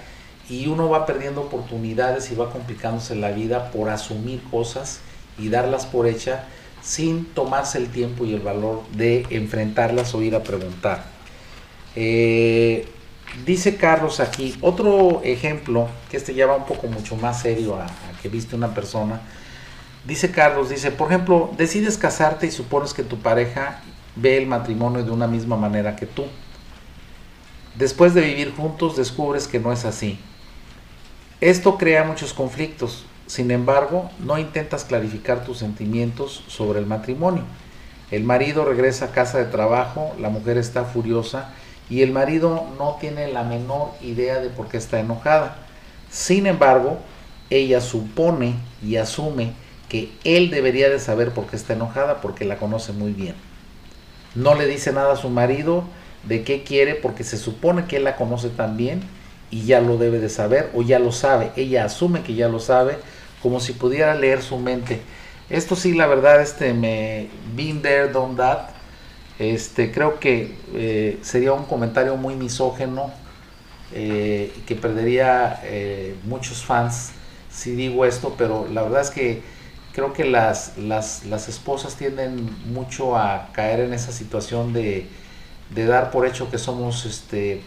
y 0.48 0.66
uno 0.66 0.88
va 0.88 1.06
perdiendo 1.06 1.42
oportunidades 1.42 2.30
y 2.30 2.34
va 2.34 2.50
complicándose 2.50 3.14
la 3.14 3.30
vida 3.30 3.70
por 3.70 3.90
asumir 3.90 4.42
cosas 4.50 5.00
y 5.38 5.48
darlas 5.48 5.86
por 5.86 6.06
hecha 6.06 6.44
sin 6.82 7.26
tomarse 7.26 7.78
el 7.78 7.88
tiempo 7.88 8.24
y 8.24 8.34
el 8.34 8.40
valor 8.40 8.82
de 8.92 9.26
enfrentarlas 9.30 10.14
o 10.14 10.22
ir 10.22 10.34
a 10.34 10.42
preguntar. 10.42 11.04
Eh, 11.96 12.88
Dice 13.44 13.76
Carlos 13.76 14.20
aquí, 14.20 14.56
otro 14.60 15.20
ejemplo, 15.22 15.88
que 16.10 16.16
este 16.16 16.34
ya 16.34 16.46
va 16.46 16.56
un 16.56 16.66
poco 16.66 16.86
mucho 16.86 17.16
más 17.16 17.40
serio 17.42 17.76
a, 17.76 17.86
que 18.22 18.28
viste 18.28 18.56
una 18.56 18.74
persona. 18.74 19.20
Dice 20.06 20.30
Carlos, 20.30 20.70
dice, 20.70 20.90
por 20.90 21.08
ejemplo, 21.08 21.50
decides 21.56 21.98
casarte 21.98 22.46
y 22.46 22.50
supones 22.50 22.94
que 22.94 23.02
tu 23.02 23.18
pareja 23.18 23.82
ve 24.16 24.38
el 24.38 24.46
matrimonio 24.46 25.04
de 25.04 25.10
una 25.10 25.26
misma 25.26 25.56
manera 25.56 25.94
que 25.94 26.06
tú. 26.06 26.24
Después 27.76 28.14
de 28.14 28.22
vivir 28.22 28.54
juntos 28.56 28.96
descubres 28.96 29.46
que 29.46 29.60
no 29.60 29.72
es 29.72 29.84
así. 29.84 30.18
Esto 31.40 31.78
crea 31.78 32.02
muchos 32.02 32.34
conflictos, 32.34 33.04
sin 33.28 33.52
embargo, 33.52 34.10
no 34.18 34.38
intentas 34.38 34.84
clarificar 34.84 35.44
tus 35.44 35.58
sentimientos 35.58 36.42
sobre 36.48 36.80
el 36.80 36.86
matrimonio. 36.86 37.44
El 38.10 38.24
marido 38.24 38.64
regresa 38.64 39.04
a 39.04 39.10
casa 39.12 39.38
de 39.38 39.44
trabajo, 39.44 40.12
la 40.18 40.30
mujer 40.30 40.58
está 40.58 40.84
furiosa 40.84 41.50
y 41.88 42.02
el 42.02 42.10
marido 42.10 42.66
no 42.76 42.96
tiene 43.00 43.28
la 43.28 43.44
menor 43.44 43.92
idea 44.00 44.40
de 44.40 44.48
por 44.48 44.66
qué 44.66 44.78
está 44.78 44.98
enojada. 44.98 45.58
Sin 46.10 46.48
embargo, 46.48 46.98
ella 47.50 47.80
supone 47.80 48.56
y 48.82 48.96
asume 48.96 49.52
que 49.88 50.10
él 50.24 50.50
debería 50.50 50.90
de 50.90 50.98
saber 50.98 51.30
por 51.30 51.46
qué 51.46 51.54
está 51.54 51.74
enojada 51.74 52.20
porque 52.20 52.46
la 52.46 52.56
conoce 52.56 52.92
muy 52.92 53.12
bien. 53.12 53.36
No 54.34 54.56
le 54.56 54.66
dice 54.66 54.92
nada 54.92 55.12
a 55.12 55.16
su 55.16 55.28
marido 55.30 55.84
de 56.24 56.42
qué 56.42 56.64
quiere 56.64 56.96
porque 56.96 57.22
se 57.22 57.36
supone 57.36 57.84
que 57.84 57.98
él 57.98 58.04
la 58.04 58.16
conoce 58.16 58.48
tan 58.48 58.76
bien 58.76 59.02
y 59.50 59.64
ya 59.64 59.80
lo 59.80 59.96
debe 59.96 60.18
de 60.18 60.28
saber 60.28 60.70
o 60.74 60.82
ya 60.82 60.98
lo 60.98 61.12
sabe. 61.12 61.52
Ella 61.56 61.84
asume 61.84 62.22
que 62.22 62.34
ya 62.34 62.48
lo 62.48 62.60
sabe 62.60 62.98
como 63.42 63.60
si 63.60 63.72
pudiera 63.72 64.14
leer 64.14 64.42
su 64.42 64.58
mente. 64.58 65.00
Esto 65.50 65.76
sí, 65.76 65.94
la 65.94 66.06
verdad, 66.06 66.42
este 66.42 66.74
me 66.74 67.28
been 67.54 67.80
there, 67.80 68.08
done 68.08 68.36
that. 68.36 68.68
Este, 69.38 69.92
creo 69.92 70.18
que 70.18 70.54
eh, 70.74 71.18
sería 71.22 71.52
un 71.52 71.64
comentario 71.64 72.16
muy 72.16 72.34
misógeno 72.34 73.12
eh, 73.92 74.52
que 74.66 74.74
perdería 74.74 75.60
eh, 75.64 76.16
muchos 76.24 76.62
fans 76.62 77.12
si 77.50 77.72
digo 77.72 78.04
esto, 78.04 78.34
pero 78.36 78.68
la 78.72 78.82
verdad 78.82 79.00
es 79.02 79.10
que 79.10 79.42
creo 79.92 80.12
que 80.12 80.24
las, 80.24 80.76
las, 80.76 81.24
las 81.24 81.48
esposas 81.48 81.96
tienden 81.96 82.50
mucho 82.72 83.16
a 83.16 83.50
caer 83.52 83.80
en 83.80 83.94
esa 83.94 84.12
situación 84.12 84.72
de, 84.72 85.06
de 85.70 85.86
dar 85.86 86.10
por 86.10 86.26
hecho 86.26 86.50
que 86.50 86.58
somos 86.58 87.04
este, 87.06 87.62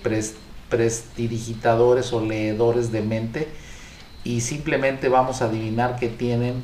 prestidigitadores 0.71 2.11
o 2.13 2.25
leedores 2.25 2.91
de 2.91 3.03
mente 3.03 3.47
y 4.23 4.41
simplemente 4.41 5.09
vamos 5.09 5.43
a 5.43 5.45
adivinar 5.45 5.97
qué 5.97 6.07
tienen 6.09 6.63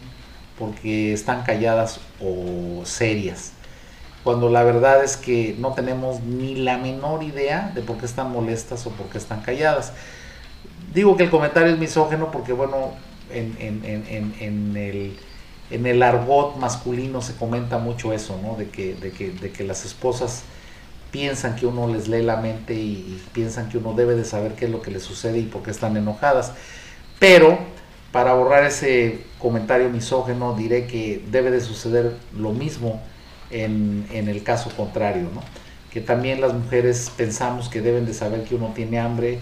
porque 0.58 1.14
están 1.14 1.44
calladas 1.44 2.00
o 2.20 2.84
serias. 2.86 3.52
Cuando 4.24 4.50
la 4.50 4.64
verdad 4.64 5.04
es 5.04 5.16
que 5.16 5.56
no 5.60 5.74
tenemos 5.74 6.22
ni 6.22 6.56
la 6.56 6.78
menor 6.78 7.24
idea 7.24 7.72
de 7.76 7.82
por 7.82 7.98
qué 7.98 8.06
están 8.06 8.32
molestas 8.32 8.88
o 8.88 8.90
por 8.92 9.08
qué 9.08 9.20
están 9.20 9.42
calladas. 9.42 9.94
Digo 10.94 11.16
que 11.16 11.24
el 11.24 11.30
comentario 11.30 11.72
es 11.72 11.80
misógeno 11.80 12.32
porque, 12.32 12.54
bueno, 12.54 12.94
en, 13.32 13.56
el, 14.76 15.18
en 15.70 15.86
el 15.86 16.04
argot 16.04 16.58
masculino 16.58 17.22
se 17.22 17.36
comenta 17.36 17.78
mucho 17.78 18.14
eso, 18.14 18.40
¿no? 18.42 18.56
De 18.56 18.70
que, 18.70 18.96
de 18.96 19.12
que, 19.12 19.30
de 19.32 19.52
que 19.52 19.64
las 19.64 19.86
esposas 19.86 20.44
piensan 21.12 21.56
que 21.56 21.66
uno 21.66 21.88
les 21.88 22.08
lee 22.08 22.22
la 22.22 22.38
mente 22.38 22.74
y, 22.74 23.22
piensan 23.34 23.70
que 23.70 23.78
uno 23.78 23.94
debe 23.94 24.16
de 24.16 24.26
saber 24.26 24.54
qué 24.54 24.66
es 24.66 24.72
lo 24.72 24.82
que 24.82 24.92
les 24.92 25.04
sucede 25.04 25.40
y 25.40 25.44
por 25.44 25.64
qué 25.64 25.72
están 25.72 25.96
enojadas. 25.98 26.54
Pero 27.20 27.58
para 28.12 28.34
borrar 28.34 28.64
ese 28.66 29.22
comentario 29.40 29.90
misógeno 29.90 30.56
diré 30.56 30.88
que 30.88 31.24
debe 31.30 31.52
de 31.52 31.62
suceder 31.62 32.16
lo 32.38 32.52
mismo 32.52 33.02
en, 33.50 34.08
el 34.12 34.44
caso 34.44 34.72
contrario, 34.76 35.30
¿no? 35.34 35.42
que 35.92 36.02
también 36.02 36.42
las 36.42 36.54
mujeres 36.54 37.12
pensamos 37.16 37.70
que 37.70 37.82
deben 37.82 38.06
de 38.06 38.14
saber 38.14 38.44
que 38.44 38.56
uno 38.56 38.74
tiene 38.76 39.00
hambre 39.00 39.40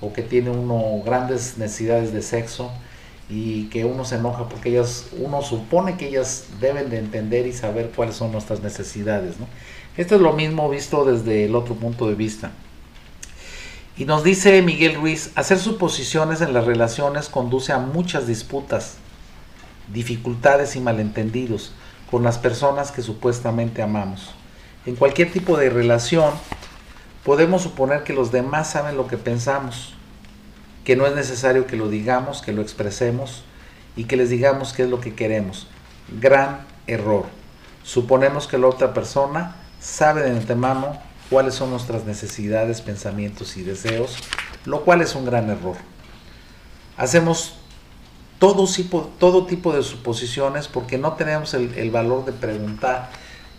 o 0.00 0.12
que 0.12 0.22
tiene 0.22 0.50
uno 0.50 1.02
grandes 1.04 1.58
necesidades 1.58 2.12
de 2.12 2.22
sexo 2.22 2.70
y 3.28 3.64
que 3.64 3.84
uno 3.84 4.04
se 4.04 4.14
enoja 4.14 4.48
porque 4.48 4.70
ellas, 4.70 5.06
uno 5.18 5.42
supone 5.42 5.96
que 5.96 6.08
ellas 6.08 6.46
deben 6.60 6.88
de 6.88 6.98
entender 6.98 7.46
y 7.46 7.52
saber 7.52 7.90
cuáles 7.94 8.14
son 8.14 8.32
nuestras 8.32 8.60
necesidades. 8.62 9.38
¿no? 9.38 9.46
Esto 9.98 10.14
es 10.14 10.20
lo 10.20 10.32
mismo 10.32 10.70
visto 10.70 11.04
desde 11.04 11.44
el 11.44 11.56
otro 11.56 11.74
punto 11.74 12.06
de 12.06 12.14
vista. 12.14 12.52
Y 13.96 14.04
nos 14.04 14.22
dice 14.22 14.62
Miguel 14.62 14.94
Ruiz, 14.94 15.32
hacer 15.34 15.58
suposiciones 15.58 16.40
en 16.40 16.52
las 16.52 16.66
relaciones 16.66 17.28
conduce 17.28 17.72
a 17.72 17.80
muchas 17.80 18.28
disputas, 18.28 18.94
dificultades 19.92 20.76
y 20.76 20.80
malentendidos 20.80 21.72
con 22.12 22.22
las 22.22 22.38
personas 22.38 22.92
que 22.92 23.02
supuestamente 23.02 23.82
amamos. 23.82 24.30
En 24.86 24.94
cualquier 24.94 25.32
tipo 25.32 25.56
de 25.56 25.68
relación 25.68 26.30
podemos 27.24 27.62
suponer 27.62 28.04
que 28.04 28.12
los 28.12 28.30
demás 28.30 28.70
saben 28.70 28.96
lo 28.96 29.08
que 29.08 29.16
pensamos, 29.16 29.94
que 30.84 30.94
no 30.94 31.08
es 31.08 31.14
necesario 31.16 31.66
que 31.66 31.74
lo 31.74 31.88
digamos, 31.88 32.40
que 32.40 32.52
lo 32.52 32.62
expresemos 32.62 33.42
y 33.96 34.04
que 34.04 34.16
les 34.16 34.30
digamos 34.30 34.74
qué 34.74 34.84
es 34.84 34.90
lo 34.90 35.00
que 35.00 35.16
queremos. 35.16 35.66
Gran 36.20 36.60
error. 36.86 37.24
Suponemos 37.82 38.46
que 38.46 38.58
la 38.58 38.68
otra 38.68 38.94
persona 38.94 39.56
sabe 39.80 40.22
de 40.22 40.30
antemano 40.30 40.98
cuáles 41.30 41.54
son 41.54 41.70
nuestras 41.70 42.04
necesidades, 42.04 42.80
pensamientos 42.80 43.56
y 43.56 43.62
deseos, 43.62 44.16
lo 44.64 44.84
cual 44.84 45.02
es 45.02 45.14
un 45.14 45.24
gran 45.24 45.50
error. 45.50 45.76
Hacemos 46.96 47.54
todo 48.38 48.66
tipo, 48.66 49.10
todo 49.18 49.46
tipo 49.46 49.72
de 49.72 49.82
suposiciones 49.82 50.68
porque 50.68 50.98
no 50.98 51.14
tenemos 51.14 51.54
el, 51.54 51.90
valor 51.90 52.24
de 52.24 52.32
preguntar. 52.32 53.10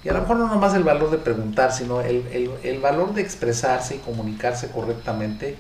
Y 0.04 0.10
a 0.10 0.14
lo 0.14 0.22
mejor 0.22 0.38
no 0.38 0.48
nomás 0.48 0.74
el 0.74 0.84
valor 0.84 1.12
de 1.12 1.18
preguntar, 1.18 1.74
sino 1.74 2.02
el, 2.02 2.52
el, 2.64 2.80
valor 2.80 3.14
de 3.14 3.22
expresarse 3.22 3.96
y 3.96 4.00
comunicarse 4.00 4.72
correctamente. 4.72 5.58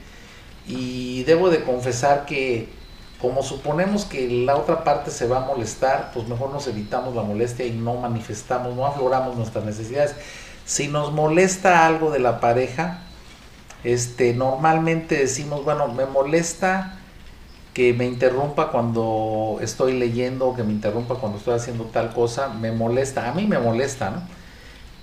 Y 0.65 1.23
debo 1.23 1.49
de 1.49 1.63
confesar 1.63 2.25
que 2.25 2.69
como 3.21 3.43
suponemos 3.43 4.05
que 4.05 4.29
la 4.29 4.55
otra 4.55 4.85
parte 4.85 5.11
se 5.11 5.27
va 5.27 5.37
a 5.37 5.45
molestar, 5.45 6.11
pues 6.13 6.27
mejor 6.29 6.51
nos 6.51 6.67
evitamos 6.67 7.13
la 7.15 7.21
molestia 7.21 7.65
y 7.65 7.71
no 7.71 7.95
manifestamos, 7.95 8.73
no 8.75 8.85
afloramos 8.85 9.35
nuestras 9.35 9.65
necesidades. 9.65 10.15
Si 10.69 10.87
nos 10.87 11.11
molesta 11.11 11.87
algo 11.87 12.11
de 12.11 12.19
la 12.19 12.39
pareja, 12.39 12.99
este, 13.83 14.35
normalmente 14.35 15.17
decimos, 15.17 15.65
bueno, 15.65 15.87
me 15.87 16.05
molesta 16.05 16.99
que 17.73 17.91
me 17.93 18.05
interrumpa 18.05 18.69
cuando 18.69 19.57
estoy 19.61 19.93
leyendo 19.93 20.53
que 20.53 20.61
me 20.61 20.71
interrumpa 20.71 21.15
cuando 21.15 21.39
estoy 21.39 21.55
haciendo 21.55 21.85
tal 21.85 22.13
cosa, 22.13 22.49
me 22.49 22.71
molesta, 22.71 23.27
a 23.27 23.33
mí 23.33 23.47
me 23.47 23.57
molesta, 23.57 24.11
¿no? 24.11 24.21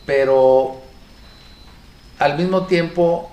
Pero 0.07 0.77
al 2.21 2.39
mismo 2.39 2.67
tiempo 2.67 3.29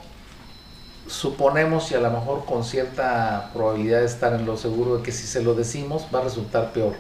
suponemos 1.06 1.92
y 1.92 1.94
a 1.94 2.00
lo 2.00 2.10
mejor 2.10 2.46
con 2.46 2.64
cierta 2.64 3.52
probabilidad 3.54 4.00
de 4.00 4.08
estar 4.08 4.34
en 4.34 4.48
lo 4.48 4.58
seguro 4.58 4.98
de 4.98 5.04
que 5.04 5.12
si 5.12 5.28
se 5.28 5.44
lo 5.44 5.54
decimos 5.54 6.08
va 6.12 6.22
a 6.22 6.24
resultar 6.24 6.74
peor. 6.74 6.96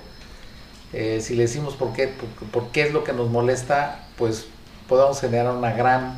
Eh, 0.93 1.21
si 1.21 1.33
le 1.33 1.43
decimos 1.43 1.73
por 1.73 1.91
qué, 1.93 2.13
por 2.51 2.67
qué 2.67 2.83
es 2.83 2.93
lo 2.93 3.03
que 3.03 3.13
nos 3.13 3.31
molesta, 3.31 4.05
pues 4.15 4.45
podamos 4.87 5.19
generar 5.21 5.53
una 5.53 5.71
gran 5.73 6.17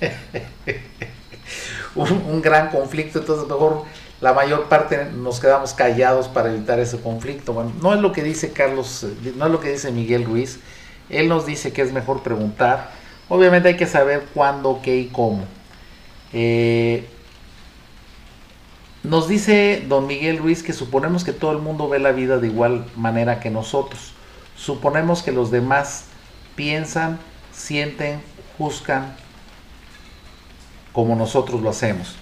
un, 1.94 2.42
gran 2.42 2.70
conflicto, 2.70 3.18
entonces 3.20 3.48
mejor 3.48 3.84
la 4.20 4.32
mayor 4.32 4.68
parte 4.68 5.06
nos 5.12 5.40
quedamos 5.40 5.74
callados 5.74 6.28
para 6.28 6.50
evitar 6.50 6.78
ese 6.78 7.00
conflicto. 7.00 7.52
Bueno, 7.52 7.72
no 7.80 7.92
es 7.94 8.00
lo 8.00 8.12
que 8.12 8.22
dice 8.22 8.52
Carlos, 8.52 9.06
no 9.36 9.46
es 9.46 9.52
lo 9.52 9.60
que 9.60 9.72
dice 9.72 9.90
Miguel 9.90 10.24
Ruiz, 10.24 10.60
él 11.10 11.28
nos 11.28 11.46
dice 11.46 11.72
que 11.72 11.82
es 11.82 11.92
mejor 11.92 12.22
preguntar, 12.22 12.90
obviamente 13.28 13.68
hay 13.68 13.76
que 13.76 13.86
saber 13.86 14.26
cuándo, 14.34 14.80
qué 14.82 14.96
y 14.96 15.06
cómo. 15.08 15.44
Eh, 16.32 17.06
nos 19.02 19.28
dice 19.28 19.84
don 19.88 20.06
Miguel 20.06 20.38
Ruiz 20.38 20.62
que 20.62 20.72
suponemos 20.72 21.24
que 21.24 21.32
todo 21.32 21.50
el 21.50 21.58
mundo 21.58 21.88
ve 21.88 21.98
la 21.98 22.12
vida 22.12 22.38
de 22.38 22.46
igual 22.46 22.86
manera 22.96 23.40
que 23.40 23.50
nosotros. 23.50 24.12
Suponemos 24.56 25.22
que 25.22 25.32
los 25.32 25.50
demás 25.50 26.04
piensan 26.54 27.18
sienten, 27.62 28.20
juzgan 28.58 29.14
como 30.92 31.14
nosotros 31.14 31.60
lo 31.60 31.70
hacemos, 31.70 32.16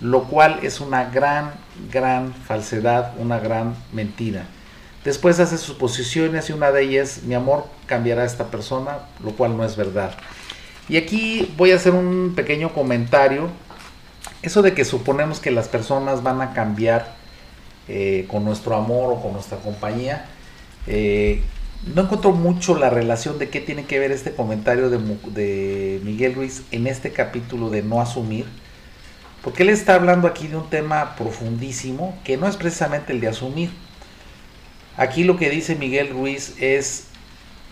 lo 0.00 0.24
cual 0.24 0.60
es 0.62 0.80
una 0.80 1.04
gran, 1.04 1.52
gran 1.90 2.34
falsedad, 2.34 3.14
una 3.18 3.38
gran 3.38 3.74
mentira. 3.92 4.44
Después 5.04 5.40
hace 5.40 5.58
sus 5.58 5.76
posiciones 5.76 6.48
y 6.50 6.52
una 6.52 6.70
de 6.70 6.82
ellas, 6.82 7.22
mi 7.24 7.34
amor 7.34 7.66
cambiará 7.86 8.22
a 8.22 8.26
esta 8.26 8.46
persona, 8.46 8.98
lo 9.24 9.32
cual 9.32 9.56
no 9.56 9.64
es 9.64 9.76
verdad. 9.76 10.14
Y 10.88 10.96
aquí 10.96 11.52
voy 11.56 11.72
a 11.72 11.76
hacer 11.76 11.92
un 11.92 12.34
pequeño 12.36 12.72
comentario. 12.72 13.48
Eso 14.42 14.62
de 14.62 14.74
que 14.74 14.84
suponemos 14.84 15.40
que 15.40 15.50
las 15.50 15.68
personas 15.68 16.22
van 16.22 16.40
a 16.40 16.52
cambiar 16.52 17.16
eh, 17.88 18.26
con 18.28 18.44
nuestro 18.44 18.76
amor 18.76 19.12
o 19.12 19.20
con 19.20 19.32
nuestra 19.32 19.58
compañía, 19.58 20.26
eh, 20.86 21.42
no 21.86 22.02
encuentro 22.02 22.32
mucho 22.32 22.76
la 22.76 22.90
relación 22.90 23.38
de 23.38 23.48
qué 23.48 23.60
tiene 23.60 23.84
que 23.84 23.98
ver 23.98 24.12
este 24.12 24.32
comentario 24.32 24.88
de, 24.88 26.00
Miguel 26.04 26.34
Ruiz 26.34 26.62
en 26.70 26.86
este 26.86 27.10
capítulo 27.10 27.70
de 27.70 27.82
no 27.82 28.00
asumir, 28.00 28.46
porque 29.42 29.64
él 29.64 29.70
está 29.70 29.96
hablando 29.96 30.28
aquí 30.28 30.46
de 30.46 30.56
un 30.56 30.70
tema 30.70 31.16
profundísimo 31.16 32.16
que 32.24 32.36
no 32.36 32.46
es 32.46 32.56
precisamente 32.56 33.12
el 33.12 33.20
de 33.20 33.28
asumir. 33.28 33.70
Aquí 34.96 35.24
lo 35.24 35.36
que 35.36 35.50
dice 35.50 35.74
Miguel 35.74 36.10
Ruiz 36.10 36.54
es, 36.60 37.08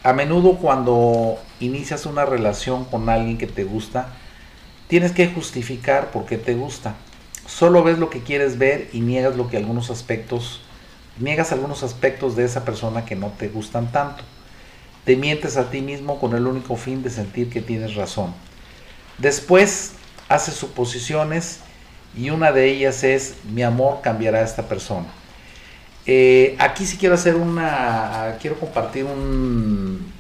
a 0.03 0.13
menudo 0.13 0.57
cuando 0.57 1.39
inicias 1.61 2.07
una 2.07 2.25
relación 2.25 2.85
con 2.87 3.09
alguien 3.09 3.39
que 3.39 3.47
te 3.47 3.63
gusta, 3.63 4.09
tienes 4.89 5.13
que 5.13 5.29
justificar 5.29 6.11
por 6.11 6.27
qué 6.27 6.37
te 6.37 6.55
gusta. 6.55 6.97
Solo 7.47 7.85
ves 7.85 7.99
lo 7.99 8.11
que 8.11 8.23
quieres 8.23 8.59
ver 8.59 8.89
y 8.93 9.01
niegas 9.01 9.37
lo 9.37 9.49
que 9.49 9.57
algunos 9.57 9.91
aspectos 9.91 10.63
niegas 11.21 11.53
algunos 11.53 11.83
aspectos 11.83 12.37
de 12.37 12.45
esa 12.45 12.65
persona 12.65 13.05
que 13.05 13.17
no 13.17 13.29
te 13.39 13.49
gustan 13.49 13.93
tanto. 13.93 14.25
Te 15.05 15.17
mientes 15.17 15.57
a 15.57 15.71
ti 15.71 15.81
mismo 15.81 16.19
con 16.19 16.35
el 16.35 16.47
único 16.47 16.77
fin 16.77 17.03
de 17.03 17.11
sentir 17.11 17.51
que 17.51 17.61
tienes 17.61 17.95
razón. 17.95 18.35
Después 19.19 19.93
hace 20.29 20.51
suposiciones 20.51 21.61
y 22.17 22.31
una 22.31 22.53
de 22.53 22.71
ellas 22.71 23.05
es 23.05 23.35
mi 23.53 23.63
amor 23.63 24.01
cambiará 24.03 24.39
a 24.39 24.43
esta 24.43 24.69
persona. 24.69 25.07
Eh, 26.07 26.57
aquí 26.59 26.87
sí 26.87 26.97
quiero 26.97 27.15
hacer 27.15 27.37
una, 27.37 28.37
quiero 28.41 28.59
compartir 28.59 29.05
un, 29.05 30.13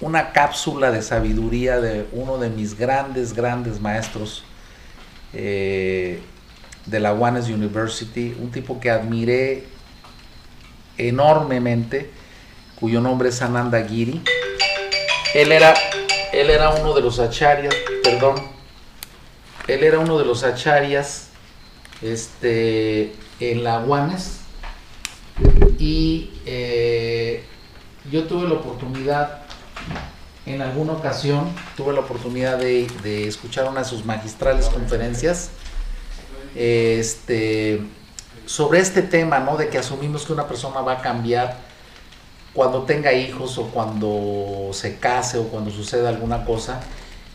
una 0.00 0.32
cápsula 0.32 0.90
de 0.90 1.02
sabiduría 1.02 1.80
de 1.80 2.06
uno 2.12 2.38
de 2.38 2.50
mis 2.50 2.76
grandes, 2.76 3.32
grandes 3.32 3.80
maestros 3.80 4.44
eh, 5.32 6.20
de 6.86 7.00
la 7.00 7.14
Juanes 7.14 7.48
University, 7.48 8.34
un 8.40 8.50
tipo 8.50 8.80
que 8.80 8.90
admiré 8.90 9.64
enormemente, 11.08 12.10
cuyo 12.78 13.00
nombre 13.00 13.28
es 13.28 13.42
Ananda 13.42 13.86
Giri. 13.86 14.22
Él 15.34 15.52
era, 15.52 15.74
él 16.32 16.50
era 16.50 16.70
uno 16.70 16.94
de 16.94 17.00
los 17.00 17.18
acharyas, 17.18 17.74
perdón, 18.02 18.36
él 19.68 19.84
era 19.84 19.98
uno 19.98 20.18
de 20.18 20.24
los 20.24 20.42
acharyas 20.42 21.28
este, 22.02 23.12
en 23.38 23.62
la 23.62 23.80
Juanes 23.80 24.40
y 25.78 26.30
eh, 26.46 27.44
yo 28.10 28.24
tuve 28.24 28.48
la 28.48 28.54
oportunidad 28.54 29.42
en 30.46 30.62
alguna 30.62 30.92
ocasión 30.92 31.48
tuve 31.76 31.92
la 31.92 32.00
oportunidad 32.00 32.58
de, 32.58 33.28
escuchar 33.28 33.68
una 33.68 33.80
de 33.80 33.86
sus 33.86 34.04
magistrales 34.04 34.66
conferencias 34.66 35.50
este, 36.54 37.82
sobre 38.50 38.80
este 38.80 39.02
tema, 39.02 39.38
¿no? 39.38 39.56
De 39.56 39.68
que 39.68 39.78
asumimos 39.78 40.26
que 40.26 40.32
una 40.32 40.48
persona 40.48 40.80
va 40.80 40.94
a 40.94 41.02
cambiar 41.02 41.56
cuando 42.52 42.82
tenga 42.82 43.12
hijos 43.12 43.56
o 43.58 43.68
cuando 43.68 44.70
se 44.72 44.96
case 44.96 45.38
o 45.38 45.44
cuando 45.44 45.70
suceda 45.70 46.08
alguna 46.08 46.44
cosa. 46.44 46.80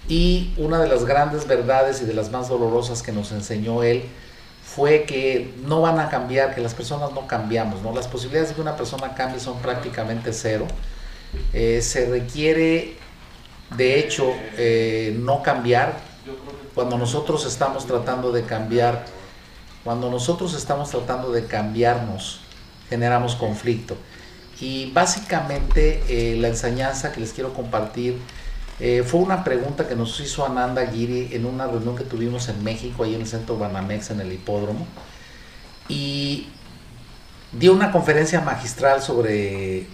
Y 0.09 0.53
una 0.57 0.77
de 0.77 0.89
las 0.89 1.05
grandes 1.05 1.47
verdades 1.47 2.01
y 2.01 2.05
de 2.05 2.13
las 2.13 2.31
más 2.31 2.49
dolorosas 2.49 3.01
que 3.01 3.13
nos 3.13 3.31
enseñó 3.31 3.81
él 3.81 4.03
fue 4.61 5.05
que 5.05 5.53
no 5.65 5.79
van 5.79 6.01
a 6.01 6.09
cambiar, 6.09 6.53
que 6.53 6.59
las 6.59 6.73
personas 6.73 7.13
no 7.13 7.27
cambiamos, 7.27 7.81
¿no? 7.81 7.95
Las 7.95 8.09
posibilidades 8.09 8.49
de 8.49 8.55
que 8.55 8.61
una 8.61 8.75
persona 8.75 9.15
cambie 9.15 9.39
son 9.39 9.59
prácticamente 9.59 10.33
cero. 10.33 10.67
Eh, 11.53 11.81
se 11.81 12.09
requiere, 12.09 12.97
de 13.77 13.99
hecho, 13.99 14.33
eh, 14.57 15.15
no 15.17 15.41
cambiar 15.41 15.93
cuando 16.73 16.97
nosotros 16.97 17.45
estamos 17.45 17.87
tratando 17.87 18.33
de 18.33 18.43
cambiar, 18.43 19.05
cuando 19.85 20.09
nosotros 20.09 20.53
estamos 20.53 20.89
tratando 20.89 21.31
de 21.31 21.45
cambiarnos, 21.45 22.41
generamos 22.89 23.35
conflicto. 23.35 23.95
Y 24.59 24.91
básicamente 24.91 26.03
eh, 26.09 26.35
la 26.35 26.49
enseñanza 26.49 27.13
que 27.13 27.21
les 27.21 27.31
quiero 27.31 27.53
compartir 27.53 28.17
fue 29.05 29.21
una 29.21 29.45
pregunta 29.45 29.87
que 29.87 29.95
nos 29.95 30.19
hizo 30.19 30.45
Ananda 30.45 30.85
Giri 30.85 31.29
en 31.31 31.45
una 31.45 31.65
reunión 31.65 31.95
que 31.95 32.03
tuvimos 32.03 32.49
en 32.49 32.61
México, 32.61 33.05
ahí 33.05 33.15
en 33.15 33.21
el 33.21 33.27
centro 33.27 33.57
Banamex, 33.57 34.11
en 34.11 34.19
el 34.19 34.33
hipódromo. 34.33 34.85
Y 35.87 36.47
dio 37.53 37.71
una 37.71 37.93
conferencia 37.93 38.41
magistral 38.41 39.01
sobre 39.01 39.87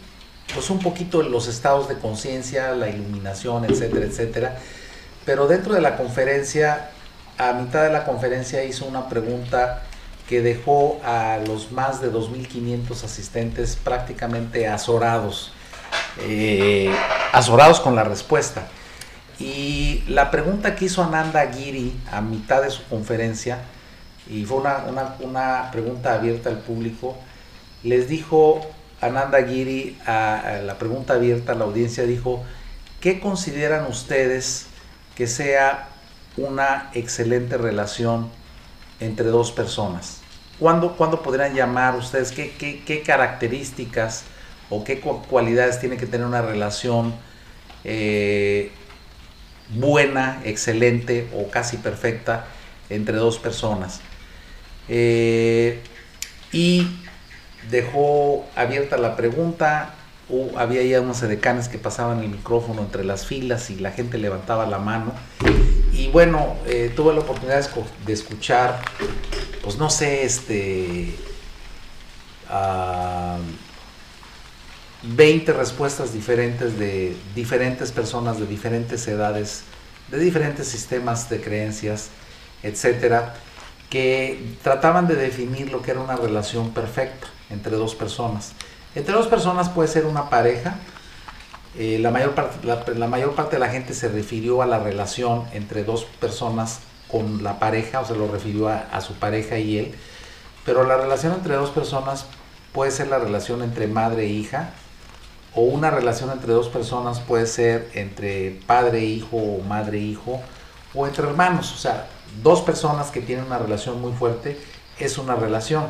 pues 0.53 0.69
un 0.69 0.79
poquito 0.79 1.21
los 1.21 1.47
estados 1.47 1.87
de 1.87 1.95
conciencia, 1.97 2.71
la 2.73 2.89
iluminación, 2.89 3.65
etcétera, 3.65 4.05
etcétera. 4.05 4.57
Pero 5.25 5.47
dentro 5.47 5.73
de 5.73 5.81
la 5.81 5.95
conferencia, 5.95 6.89
a 7.37 7.53
mitad 7.53 7.83
de 7.83 7.91
la 7.91 8.03
conferencia 8.03 8.63
hizo 8.63 8.85
una 8.85 9.09
pregunta 9.09 9.83
que 10.31 10.41
dejó 10.41 11.01
a 11.03 11.39
los 11.45 11.73
más 11.73 11.99
de 11.99 12.11
2.500 12.11 13.03
asistentes 13.03 13.75
prácticamente 13.75 14.67
azorados, 14.67 15.51
eh, 16.21 16.89
azorados 17.33 17.81
con 17.81 17.95
la 17.95 18.05
respuesta. 18.05 18.67
Y 19.39 20.03
la 20.07 20.31
pregunta 20.31 20.75
que 20.75 20.85
hizo 20.85 21.03
Ananda 21.03 21.51
Giri 21.51 21.99
a 22.11 22.21
mitad 22.21 22.61
de 22.61 22.69
su 22.69 22.83
conferencia, 22.85 23.59
y 24.29 24.45
fue 24.45 24.59
una, 24.59 25.15
una, 25.19 25.69
pregunta 25.71 26.13
abierta 26.13 26.49
al 26.49 26.59
público, 26.59 27.17
les 27.83 28.07
dijo 28.07 28.61
Ananda 29.01 29.43
Giri, 29.43 29.97
a, 30.05 30.61
la 30.63 30.75
pregunta 30.75 31.15
abierta 31.15 31.51
a 31.51 31.55
la 31.55 31.65
audiencia, 31.65 32.05
dijo, 32.05 32.43
¿qué 33.01 33.19
consideran 33.19 33.87
ustedes 33.87 34.67
que 35.15 35.27
sea 35.27 35.89
una 36.37 36.89
excelente 36.93 37.57
relación 37.57 38.29
entre 38.99 39.27
dos 39.27 39.51
personas? 39.51 40.21
¿Cuándo, 40.59 40.95
podrían 41.23 41.55
llamar 41.55 41.95
ustedes? 41.95 42.31
¿Qué, 42.31 43.03
características 43.05 44.23
o 44.69 44.83
qué 44.83 44.99
cualidades 44.99 45.79
tiene 45.79 45.97
que 45.97 46.05
tener 46.05 46.27
una 46.27 46.41
relación 46.41 47.15
eh, 47.83 48.71
buena, 49.69 50.39
excelente 50.45 51.27
o 51.33 51.49
casi 51.49 51.77
perfecta 51.77 52.45
entre 52.89 53.17
dos 53.17 53.39
personas? 53.39 54.01
Eh, 54.87 55.79
y 56.51 56.87
dejó 57.71 58.45
abierta 58.55 58.97
la 58.97 59.15
pregunta, 59.15 59.95
había 60.57 60.83
ya 60.83 61.01
unos 61.01 61.21
edecanes 61.23 61.67
que 61.67 61.77
pasaban 61.77 62.19
el 62.19 62.29
micrófono 62.29 62.81
entre 62.81 63.03
las 63.03 63.25
filas 63.25 63.69
y 63.69 63.75
la 63.75 63.91
gente 63.91 64.17
levantaba 64.17 64.65
la 64.65 64.79
mano. 64.79 65.13
Y 65.93 66.07
bueno, 66.09 66.55
eh, 66.65 66.91
tuve 66.95 67.13
la 67.13 67.21
oportunidad 67.21 67.69
de 68.05 68.13
escuchar, 68.13 68.81
pues 69.61 69.77
no 69.77 69.89
sé, 69.89 70.23
este, 70.23 71.13
20 75.03 75.53
respuestas 75.53 76.13
diferentes 76.13 76.77
de 76.77 77.15
diferentes 77.35 77.91
personas 77.91 78.39
de 78.39 78.45
diferentes 78.45 79.07
edades, 79.07 79.63
de 80.09 80.19
diferentes 80.19 80.67
sistemas 80.67 81.29
de 81.29 81.41
creencias, 81.41 82.09
etcétera, 82.61 83.33
que 83.89 84.55
trataban 84.63 85.07
de 85.07 85.15
definir 85.15 85.71
lo 85.71 85.81
que 85.81 85.91
era 85.91 85.99
una 85.99 86.15
relación 86.15 86.71
perfecta 86.71 87.27
entre 87.49 87.75
dos 87.75 87.95
personas. 87.95 88.53
Entre 88.93 89.13
dos 89.13 89.27
personas 89.27 89.69
puede 89.69 89.87
ser 89.87 90.05
una 90.05 90.29
pareja. 90.29 90.75
Eh, 91.77 91.99
la, 91.99 92.11
mayor 92.11 92.35
parte, 92.35 92.67
la, 92.95 93.07
mayor 93.07 93.33
parte 93.35 93.55
de 93.55 93.59
la 93.61 93.69
gente 93.69 93.93
se 93.93 94.09
refirió 94.09 94.61
a 94.61 94.65
la 94.65 94.79
relación 94.79 95.45
entre 95.53 95.85
dos 95.85 96.03
personas 96.03 96.81
con 97.07 97.43
la 97.43 97.59
pareja, 97.59 98.01
o 98.01 98.05
se 98.05 98.15
lo 98.15 98.29
refirió 98.29 98.67
a, 98.67 98.99
su 99.01 99.13
pareja 99.13 99.57
y 99.57 99.77
él. 99.77 99.95
Pero 100.65 100.83
la 100.83 100.97
relación 100.97 101.33
entre 101.33 101.55
dos 101.55 101.69
personas 101.69 102.25
puede 102.73 102.91
ser 102.91 103.07
la 103.07 103.19
relación 103.19 103.63
entre 103.63 103.87
madre 103.87 104.23
e 104.23 104.29
hija, 104.29 104.71
o 105.53 105.61
una 105.61 105.89
relación 105.89 106.29
entre 106.31 106.53
dos 106.53 106.67
personas 106.67 107.19
puede 107.19 107.45
ser 107.45 107.89
entre 107.93 108.59
padre 108.67 108.99
e 108.99 109.05
hijo 109.05 109.37
o 109.37 109.61
madre 109.63 109.97
e 109.97 110.01
hijo, 110.01 110.41
o 110.93 111.07
entre 111.07 111.27
hermanos. 111.27 111.73
O 111.73 111.77
sea, 111.77 112.07
dos 112.43 112.61
personas 112.61 113.11
que 113.11 113.21
tienen 113.21 113.45
una 113.45 113.57
relación 113.57 114.01
muy 114.01 114.11
fuerte 114.13 114.57
es 114.99 115.17
una 115.17 115.35
relación. 115.35 115.85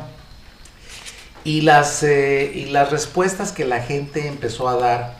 Y 1.44 1.62
las, 1.62 2.02
eh, 2.04 2.52
y 2.54 2.66
las 2.66 2.90
respuestas 2.90 3.52
que 3.52 3.64
la 3.64 3.80
gente 3.80 4.28
empezó 4.28 4.68
a 4.68 4.76
dar 4.76 5.16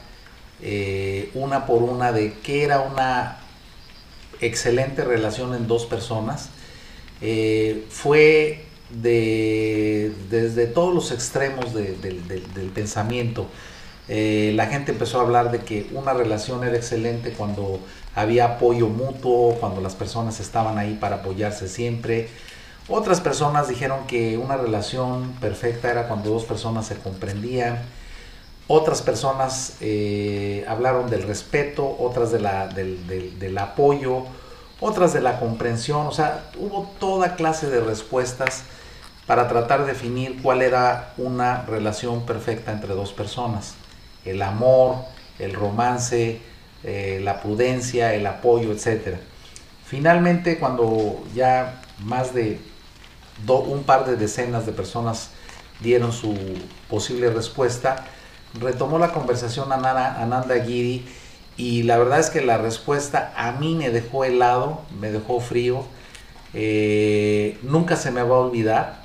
eh, 0.63 1.31
una 1.35 1.67
por 1.67 1.83
una 1.83 2.13
de 2.13 2.35
qué 2.45 2.63
era 2.63 2.81
una 2.81 3.39
excelente 4.41 5.05
relación 5.05 5.55
en 5.55 5.67
dos 5.67 5.87
personas, 5.87 6.51
eh, 7.21 7.87
fue 7.91 8.65
de, 8.91 10.13
desde 10.31 10.67
todos 10.67 10.95
los 10.95 11.11
extremos 11.11 11.75
del 11.75 12.71
pensamiento. 12.75 13.49
la 14.09 14.67
gente 14.67 14.93
empezó 14.93 15.19
a 15.19 15.23
hablar 15.23 15.51
de 15.51 15.61
que 15.61 15.87
una 15.93 16.13
relación 16.13 16.65
era 16.65 16.77
excelente 16.77 17.33
cuando 17.33 17.81
había 18.15 18.45
apoyo 18.45 18.89
mutuo, 18.89 19.57
cuando 19.59 19.81
las 19.81 19.95
personas 19.95 20.41
estaban 20.41 20.79
ahí 20.79 20.99
para 21.01 21.17
apoyarse 21.17 21.69
siempre, 21.69 22.29
otras 22.89 23.21
personas 23.21 23.69
dijeron 23.69 24.07
que 24.07 24.37
una 24.37 24.57
relación 24.57 25.33
perfecta 25.41 25.91
era 25.91 26.09
cuando 26.09 26.31
dos 26.31 26.45
personas 26.45 26.87
se 26.87 26.97
comprendían. 26.97 27.81
Otras 28.67 29.03
personas 29.03 29.77
eh, 29.81 30.65
hablaron 30.69 31.09
del 31.09 31.23
respeto, 31.23 31.97
otras 31.99 32.33
de 32.33 32.41
la, 32.41 32.67
del, 32.67 33.59
apoyo, 33.59 34.25
otras 34.81 35.13
de 35.13 35.21
la 35.21 35.39
comprensión. 35.39 36.07
O 36.07 36.13
sea, 36.13 36.51
hubo 36.59 36.91
toda 36.99 37.37
clase 37.37 37.71
de 37.71 37.81
respuestas 37.81 38.65
para 39.27 39.47
tratar 39.49 39.83
de 39.83 39.93
definir 39.93 40.43
cuál 40.43 40.63
era 40.63 41.15
una 41.19 41.63
relación 41.63 42.27
perfecta 42.27 42.73
entre 42.73 42.95
dos 42.95 43.13
personas. 43.13 43.75
El 44.25 44.43
amor, 44.43 44.97
el 45.39 45.55
romance, 45.55 46.41
eh, 46.83 47.21
la 47.23 47.41
prudencia, 47.41 48.15
el 48.15 48.27
apoyo, 48.27 48.73
etc. 48.73 49.19
Finalmente, 49.85 50.59
cuando 50.59 51.23
ya 51.35 51.81
más 52.01 52.35
de 52.35 52.72
un 53.47 53.83
par 53.85 54.07
de 54.07 54.17
decenas 54.17 54.67
de 54.67 54.73
personas 54.73 55.31
dieron 55.81 56.13
su 56.13 56.37
posible 56.89 57.31
respuesta. 57.31 58.07
Retomó 58.55 58.99
la 58.99 59.13
conversación 59.13 59.73
Ananda 59.73 60.65
Giri 60.65 61.07
y 61.57 61.83
la 61.85 61.99
verdad 61.99 62.21
es 62.21 62.31
que 62.31 62.41
la 62.43 62.59
respuesta 62.59 63.33
a 63.37 63.53
mí 63.53 63.75
me 63.75 63.91
dejó 63.91 64.25
helado, 64.25 64.83
me 65.01 65.11
dejó 65.11 65.41
frío. 65.41 65.85
Eh, 66.55 67.59
nunca 67.63 67.97
se 67.97 68.11
me 68.11 68.23
va 68.23 68.37
a 68.37 68.41
olvidar. 68.41 69.03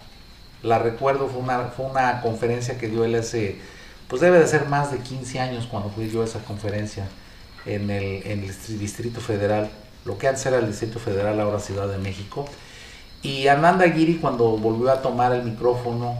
La 0.63 0.79
recuerdo, 0.79 1.27
fue 1.27 1.41
una, 1.41 1.65
fue 1.65 1.85
una 1.85 2.21
conferencia 2.21 2.77
que 2.77 2.87
dio 2.87 3.05
él 3.05 3.15
hace, 3.15 3.57
pues 4.07 4.21
debe 4.21 4.39
de 4.39 4.47
ser 4.47 4.67
más 4.67 4.91
de 4.91 4.99
15 4.99 5.39
años 5.39 5.67
cuando 5.67 5.89
fui 5.89 6.09
yo 6.09 6.21
a 6.21 6.25
esa 6.25 6.39
conferencia 6.39 7.07
en 7.65 7.89
el, 7.89 8.25
en 8.25 8.43
el 8.43 8.79
Distrito 8.79 9.21
Federal 9.21 9.69
lo 10.07 10.17
que 10.17 10.27
antes 10.27 10.45
era 10.45 10.57
el 10.57 10.67
Distrito 10.67 10.99
Federal, 10.99 11.39
ahora 11.39 11.59
Ciudad 11.59 11.87
de 11.87 11.97
México. 11.97 12.47
Y 13.21 13.47
Ananda 13.47 13.89
Giri 13.89 14.15
cuando 14.15 14.57
volvió 14.57 14.91
a 14.91 15.01
tomar 15.01 15.33
el 15.33 15.43
micrófono 15.43 16.15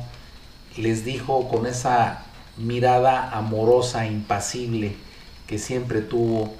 les 0.78 1.06
dijo 1.06 1.48
con 1.48 1.66
esa 1.66 2.24
mirada 2.58 3.32
amorosa, 3.32 4.06
impasible 4.06 4.96
que 5.48 5.60
siempre 5.60 6.02
tuvo, 6.02 6.54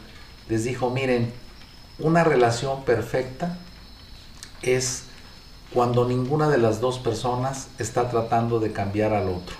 les 0.50 0.64
dijo, 0.64 0.90
miren, 0.90 1.34
una 2.00 2.24
relación 2.24 2.84
perfecta 2.84 3.58
es 4.62 5.04
cuando 5.74 6.06
ninguna 6.08 6.48
de 6.50 6.58
las 6.58 6.80
dos 6.80 7.00
personas 7.00 7.68
está 7.80 8.10
tratando 8.10 8.60
de 8.60 8.72
cambiar 8.72 9.14
al 9.14 9.28
otro. 9.30 9.56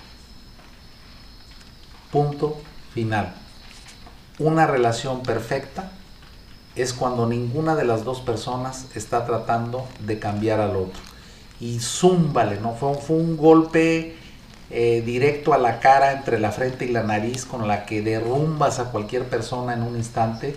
Punto 2.12 2.58
final. 2.94 3.34
Una 4.40 4.68
relación 4.68 5.24
perfecta 5.24 5.92
es 6.78 6.94
cuando 6.94 7.26
ninguna 7.26 7.76
de 7.76 7.86
las 7.86 8.04
dos 8.04 8.22
personas 8.22 8.88
está 8.96 9.26
tratando 9.26 9.86
de 10.06 10.20
cambiar 10.20 10.60
al 10.60 10.76
otro. 10.76 11.00
Y 11.60 11.80
zúmbale, 11.80 12.60
¿no? 12.60 12.74
Fue, 12.74 12.96
fue 12.96 13.16
un 13.18 13.36
golpe 13.36 14.16
eh, 14.70 15.02
directo 15.06 15.54
a 15.54 15.58
la 15.58 15.80
cara 15.80 16.12
entre 16.12 16.40
la 16.40 16.52
frente 16.52 16.86
y 16.86 16.90
la 16.90 17.04
nariz 17.04 17.46
con 17.46 17.68
la 17.68 17.86
que 17.86 18.02
derrumbas 18.02 18.80
a 18.80 18.92
cualquier 18.92 19.26
persona 19.26 19.74
en 19.74 19.82
un 19.82 19.96
instante. 19.96 20.56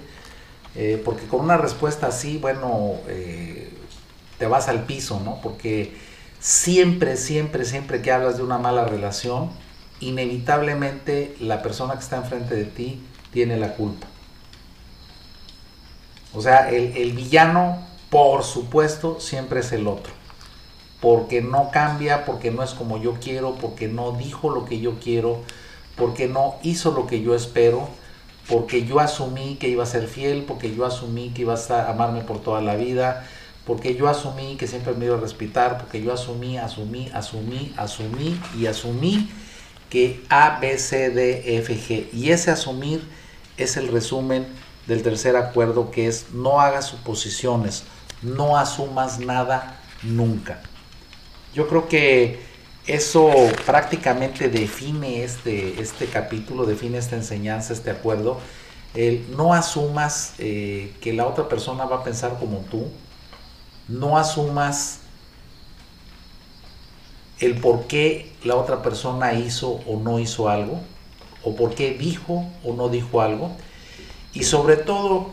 Eh, 0.75 1.01
porque 1.05 1.27
con 1.27 1.41
una 1.41 1.57
respuesta 1.57 2.09
así, 2.09 2.39
bueno, 2.39 2.95
eh, 3.09 3.73
te 4.39 4.47
vas 4.47 4.69
al 4.69 4.85
piso, 4.85 5.21
¿no? 5.25 5.41
Porque 5.43 5.97
siempre, 6.41 7.17
siempre, 7.17 7.65
siempre 7.65 8.03
que 8.03 8.13
hablas 8.13 8.37
de 8.37 8.43
una 8.43 8.59
mala 8.59 8.85
relación, 8.85 9.51
inevitablemente 10.01 11.37
la 11.41 11.63
persona 11.63 11.95
que 11.95 12.01
está 12.01 12.17
enfrente 12.17 12.55
de 12.55 12.65
ti 12.65 13.03
tiene 13.33 13.57
la 13.57 13.75
culpa. 13.75 14.07
O 16.35 16.41
sea, 16.41 16.71
el, 16.71 17.13
villano, 17.13 17.79
por 18.09 18.45
supuesto, 18.45 19.19
siempre 19.21 19.61
es 19.61 19.73
el 19.73 19.87
otro. 19.87 20.13
Porque 21.01 21.41
no 21.41 21.71
cambia, 21.71 22.25
porque 22.25 22.51
no 22.51 22.63
es 22.63 22.71
como 22.73 22.99
yo 22.99 23.15
quiero, 23.21 23.55
porque 23.55 23.89
no 23.89 24.13
dijo 24.13 24.51
lo 24.51 24.65
que 24.65 24.81
yo 24.81 24.99
quiero, 25.01 25.41
porque 25.97 26.29
no 26.29 26.57
hizo 26.63 26.93
lo 26.93 27.07
que 27.07 27.23
yo 27.23 27.35
espero, 27.35 27.89
porque 28.49 28.85
yo 28.85 29.01
asumí 29.01 29.57
que 29.57 29.69
iba 29.69 29.83
a 29.83 29.87
ser 29.87 30.07
fiel, 30.07 30.45
porque 30.47 30.75
yo 30.75 30.85
asumí 30.85 31.31
que 31.31 31.43
iba 31.43 31.55
a 31.55 31.91
amarme 31.91 32.21
por 32.21 32.41
toda 32.41 32.61
la 32.61 32.77
vida, 32.77 33.27
porque 33.67 33.95
yo 33.95 34.09
asumí 34.09 34.57
que 34.57 34.67
siempre 34.67 34.95
me 34.95 35.07
iba 35.07 35.17
a 35.17 35.21
respetar, 35.21 35.79
porque 35.79 36.03
yo 36.03 36.13
asumí, 36.13 36.59
asumí, 36.59 37.11
asumí, 37.15 37.73
asumí 37.77 38.41
y 38.59 38.67
asumí 38.67 39.31
que 39.89 40.23
A, 40.29 40.59
B, 40.61 40.79
C, 40.79 41.11
D, 41.11 41.59
F, 41.59 41.75
G. 41.75 42.07
Y 42.13 42.31
ese 42.31 42.51
asumir 42.51 43.03
es 43.57 43.77
el 43.77 43.89
resumen 43.89 44.47
del 44.91 45.05
tercer 45.05 45.37
acuerdo 45.37 45.93
que 45.93 46.09
es 46.09 46.33
no 46.33 46.61
hagas 46.61 46.87
suposiciones, 46.87 47.85
no 48.23 48.59
asumas 48.59 49.21
nada 49.21 49.81
nunca. 50.03 50.61
Yo 51.55 51.69
creo 51.69 51.87
que 51.87 52.41
eso 52.89 53.31
prácticamente 53.65 54.49
define 54.49 55.23
este, 55.23 55.81
este 55.81 56.07
capítulo, 56.07 56.67
define 56.67 56.99
esta 56.99 57.15
enseñanza, 57.15 57.73
este 57.73 57.93
acuerdo. 57.93 58.41
El 58.93 59.25
no 59.37 59.55
asumas 59.55 60.35
eh, 60.39 60.93
que 61.01 61.13
la 61.13 61.25
otra 61.25 61.49
persona 61.49 61.85
va 61.85 61.99
a 61.99 62.03
pensar 62.03 62.37
como 62.41 62.59
tú, 62.69 62.89
no 63.87 64.19
asumas 64.19 64.99
el 67.39 67.61
por 67.61 67.87
qué 67.87 68.33
la 68.43 68.57
otra 68.57 68.83
persona 68.83 69.35
hizo 69.35 69.71
o 69.87 70.01
no 70.01 70.19
hizo 70.19 70.49
algo, 70.49 70.81
o 71.45 71.55
por 71.55 71.77
qué 71.77 71.95
dijo 71.95 72.45
o 72.65 72.75
no 72.75 72.89
dijo 72.89 73.21
algo, 73.21 73.53
y 74.33 74.45
sobre 74.45 74.77
todo, 74.77 75.31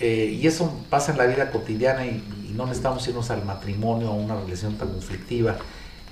eh, 0.00 0.36
y 0.40 0.46
eso 0.46 0.72
pasa 0.90 1.12
en 1.12 1.18
la 1.18 1.26
vida 1.26 1.50
cotidiana 1.50 2.06
y, 2.06 2.34
no 2.48 2.66
necesitamos 2.66 3.06
irnos 3.06 3.30
al 3.30 3.44
matrimonio 3.44 4.10
o 4.10 4.14
una 4.14 4.34
relación 4.34 4.74
tan 4.74 4.88
conflictiva, 4.88 5.58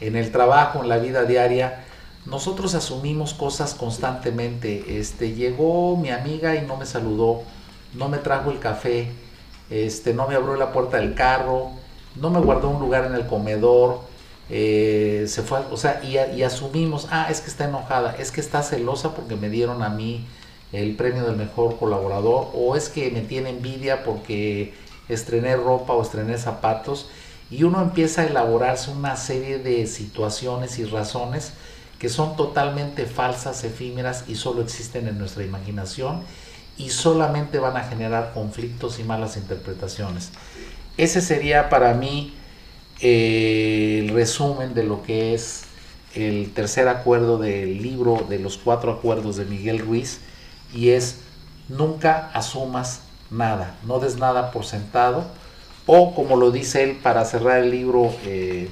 en 0.00 0.14
el 0.14 0.30
trabajo, 0.30 0.80
en 0.80 0.88
la 0.88 0.98
vida 0.98 1.24
diaria, 1.24 1.84
nosotros 2.24 2.76
asumimos 2.76 3.34
cosas 3.34 3.74
constantemente. 3.74 5.00
Este, 5.00 5.32
llegó 5.32 5.96
mi 5.96 6.10
amiga 6.10 6.54
y 6.54 6.64
no 6.64 6.76
me 6.76 6.86
saludó, 6.86 7.42
no 7.94 8.08
me 8.08 8.18
trajo 8.18 8.52
el 8.52 8.60
café, 8.60 9.10
este, 9.70 10.14
no 10.14 10.28
me 10.28 10.36
abrió 10.36 10.54
la 10.54 10.72
puerta 10.72 10.98
del 10.98 11.14
carro, 11.14 11.70
no 12.14 12.30
me 12.30 12.38
guardó 12.38 12.68
un 12.68 12.80
lugar 12.80 13.06
en 13.06 13.14
el 13.14 13.26
comedor, 13.26 14.00
eh, 14.48 15.24
se 15.26 15.42
fue, 15.42 15.60
o 15.72 15.76
sea, 15.76 16.00
y, 16.04 16.16
y, 16.36 16.42
asumimos, 16.44 17.08
ah, 17.10 17.26
es 17.28 17.40
que 17.40 17.48
está 17.48 17.64
enojada, 17.64 18.14
es 18.16 18.30
que 18.30 18.40
está 18.40 18.62
celosa 18.62 19.14
porque 19.14 19.34
me 19.34 19.48
dieron 19.48 19.82
a 19.82 19.88
mí 19.88 20.26
el 20.72 20.96
premio 20.96 21.24
del 21.24 21.36
mejor 21.36 21.78
colaborador, 21.78 22.50
o 22.54 22.76
es 22.76 22.88
que 22.88 23.10
me 23.10 23.20
tiene 23.20 23.50
envidia 23.50 24.04
porque 24.04 24.74
estrené 25.08 25.56
ropa 25.56 25.92
o 25.92 26.02
estrené 26.02 26.38
zapatos, 26.38 27.08
y 27.50 27.62
uno 27.62 27.80
empieza 27.80 28.22
a 28.22 28.26
elaborarse 28.26 28.90
una 28.90 29.16
serie 29.16 29.58
de 29.58 29.86
situaciones 29.86 30.78
y 30.78 30.84
razones 30.84 31.52
que 31.98 32.08
son 32.08 32.36
totalmente 32.36 33.06
falsas, 33.06 33.64
efímeras 33.64 34.24
y 34.28 34.34
solo 34.34 34.62
existen 34.62 35.08
en 35.08 35.18
nuestra 35.18 35.44
imaginación 35.44 36.22
y 36.76 36.90
solamente 36.90 37.58
van 37.58 37.76
a 37.76 37.84
generar 37.84 38.32
conflictos 38.34 38.98
y 38.98 39.04
malas 39.04 39.36
interpretaciones. 39.36 40.30
Ese 40.96 41.20
sería 41.20 41.68
para 41.68 41.94
mí 41.94 42.34
eh, 43.00 44.00
el 44.02 44.10
resumen 44.10 44.74
de 44.74 44.84
lo 44.84 45.02
que 45.02 45.34
es 45.34 45.62
el 46.14 46.52
tercer 46.52 46.88
acuerdo 46.88 47.38
del 47.38 47.82
libro 47.82 48.26
de 48.28 48.38
los 48.38 48.58
cuatro 48.58 48.92
acuerdos 48.92 49.36
de 49.36 49.44
Miguel 49.44 49.78
Ruiz 49.78 50.20
y 50.76 50.90
es 50.90 51.16
nunca 51.68 52.30
asumas 52.32 53.00
nada, 53.30 53.74
no 53.84 53.98
des 53.98 54.16
nada 54.16 54.52
por 54.52 54.64
sentado 54.64 55.24
o 55.86 56.14
como 56.14 56.36
lo 56.36 56.52
dice 56.52 56.84
él 56.84 56.98
para 57.02 57.24
cerrar 57.24 57.58
el 57.58 57.70
libro, 57.70 58.14
eh, 58.24 58.68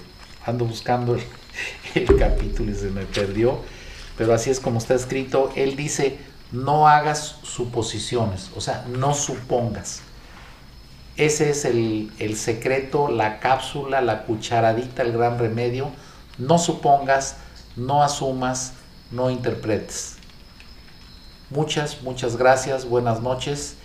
ando 0.46 0.64
buscando 0.64 1.16
el 1.94 2.16
capítulo 2.16 2.70
y 2.70 2.74
se 2.74 2.90
me 2.90 3.04
perdió, 3.04 3.58
pero 4.16 4.34
así 4.34 4.50
es 4.50 4.60
como 4.60 4.78
está 4.78 4.94
escrito, 4.94 5.50
él 5.56 5.74
dice 5.74 6.18
no 6.54 6.86
hagas 6.86 7.36
suposiciones, 7.42 8.50
o 8.54 8.60
sea, 8.60 8.84
no 8.88 9.14
supongas. 9.14 10.02
Ese 11.16 11.50
es 11.50 11.64
el, 11.64 12.36
secreto, 12.36 13.08
la 13.08 13.40
cápsula, 13.40 14.00
la 14.00 14.24
cucharadita, 14.24 15.02
el 15.02 15.12
gran 15.12 15.38
remedio. 15.38 15.90
No 16.38 16.58
supongas, 16.58 17.36
no 17.76 18.02
asumas, 18.02 18.72
no 19.10 19.30
interpretes. 19.30 20.13
Muchas, 21.54 22.02
muchas 22.02 22.36
gracias, 22.36 22.84
buenas 22.84 23.20
noches. 23.22 23.76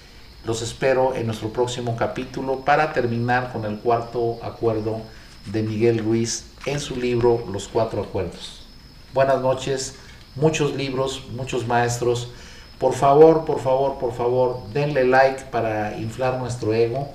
Los 0.43 0.63
espero 0.63 1.13
en 1.13 1.27
nuestro 1.27 1.53
próximo 1.53 1.95
capítulo 1.95 2.61
para 2.61 2.93
terminar 2.93 3.53
con 3.53 3.63
el 3.63 3.77
cuarto 3.77 4.39
acuerdo 4.41 5.01
de 5.45 5.61
Miguel 5.61 5.99
Ruiz 5.99 6.47
en 6.65 6.79
su 6.79 6.95
libro 6.95 7.45
Los 7.53 7.67
Cuatro 7.67 8.01
Acuerdos. 8.01 8.65
Buenas 9.13 9.39
noches, 9.41 9.97
muchos 10.35 10.75
libros, 10.75 11.25
muchos 11.35 11.67
maestros. 11.67 12.31
Por 12.79 12.95
favor, 12.95 13.45
por 13.45 13.59
favor, 13.59 13.99
por 13.99 14.13
favor, 14.13 14.61
denle 14.73 15.03
like 15.03 15.43
para 15.51 15.95
inflar 15.95 16.39
nuestro 16.39 16.73
ego. 16.73 17.09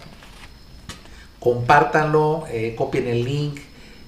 Compártanlo, 1.40 2.44
eh, 2.48 2.76
copien 2.78 3.08
el 3.08 3.24
link, 3.24 3.58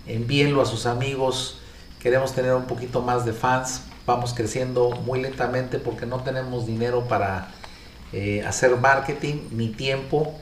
envíenlo 0.07 0.63
a 0.63 0.65
sus 0.65 0.87
amigos. 0.87 1.59
Queremos 1.99 2.33
tener 2.35 2.55
un 2.55 2.67
poquito 2.67 3.03
más 3.03 3.25
de 3.25 3.33
fans. 3.33 3.83
Vamos 4.07 4.35
creciendo 4.35 4.91
muy 5.05 5.21
lentamente 5.21 5.81
porque 5.81 6.07
no 6.07 6.23
tenemos 6.23 6.65
dinero 6.65 7.09
para 7.09 7.49
eh, 8.13 8.45
hacer 8.47 8.77
marketing 8.77 9.49
ni 9.51 9.69
tiempo. 9.71 10.33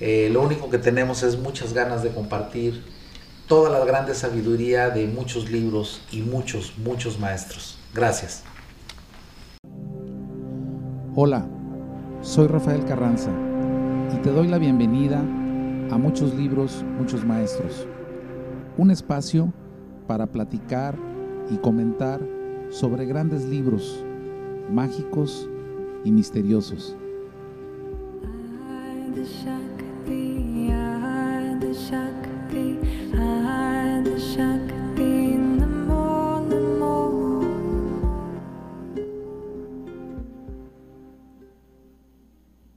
Eh, 0.00 0.28
lo 0.32 0.42
único 0.42 0.68
que 0.68 0.78
tenemos 0.78 1.22
es 1.22 1.38
muchas 1.38 1.72
ganas 1.72 2.02
de 2.02 2.10
compartir 2.10 2.82
toda 3.46 3.70
la 3.70 3.84
grande 3.84 4.16
sabiduría 4.16 4.90
de 4.90 5.06
muchos 5.06 5.48
libros 5.48 6.02
y 6.10 6.22
muchos, 6.22 6.76
muchos 6.76 7.20
maestros. 7.20 7.78
Gracias. 7.94 8.42
Hola, 11.14 11.46
soy 12.20 12.48
Rafael 12.48 12.84
Carranza 12.84 13.30
y 14.12 14.16
te 14.22 14.30
doy 14.30 14.48
la 14.48 14.58
bienvenida 14.58 15.18
a 15.18 15.98
muchos 15.98 16.34
libros, 16.34 16.84
muchos 16.98 17.24
maestros. 17.24 17.86
Un 18.76 18.90
espacio 18.90 19.52
para 20.08 20.26
platicar 20.26 20.96
y 21.48 21.58
comentar 21.58 22.20
sobre 22.74 23.06
grandes 23.06 23.44
libros 23.44 24.04
mágicos 24.68 25.48
y 26.02 26.10
misteriosos. 26.10 26.96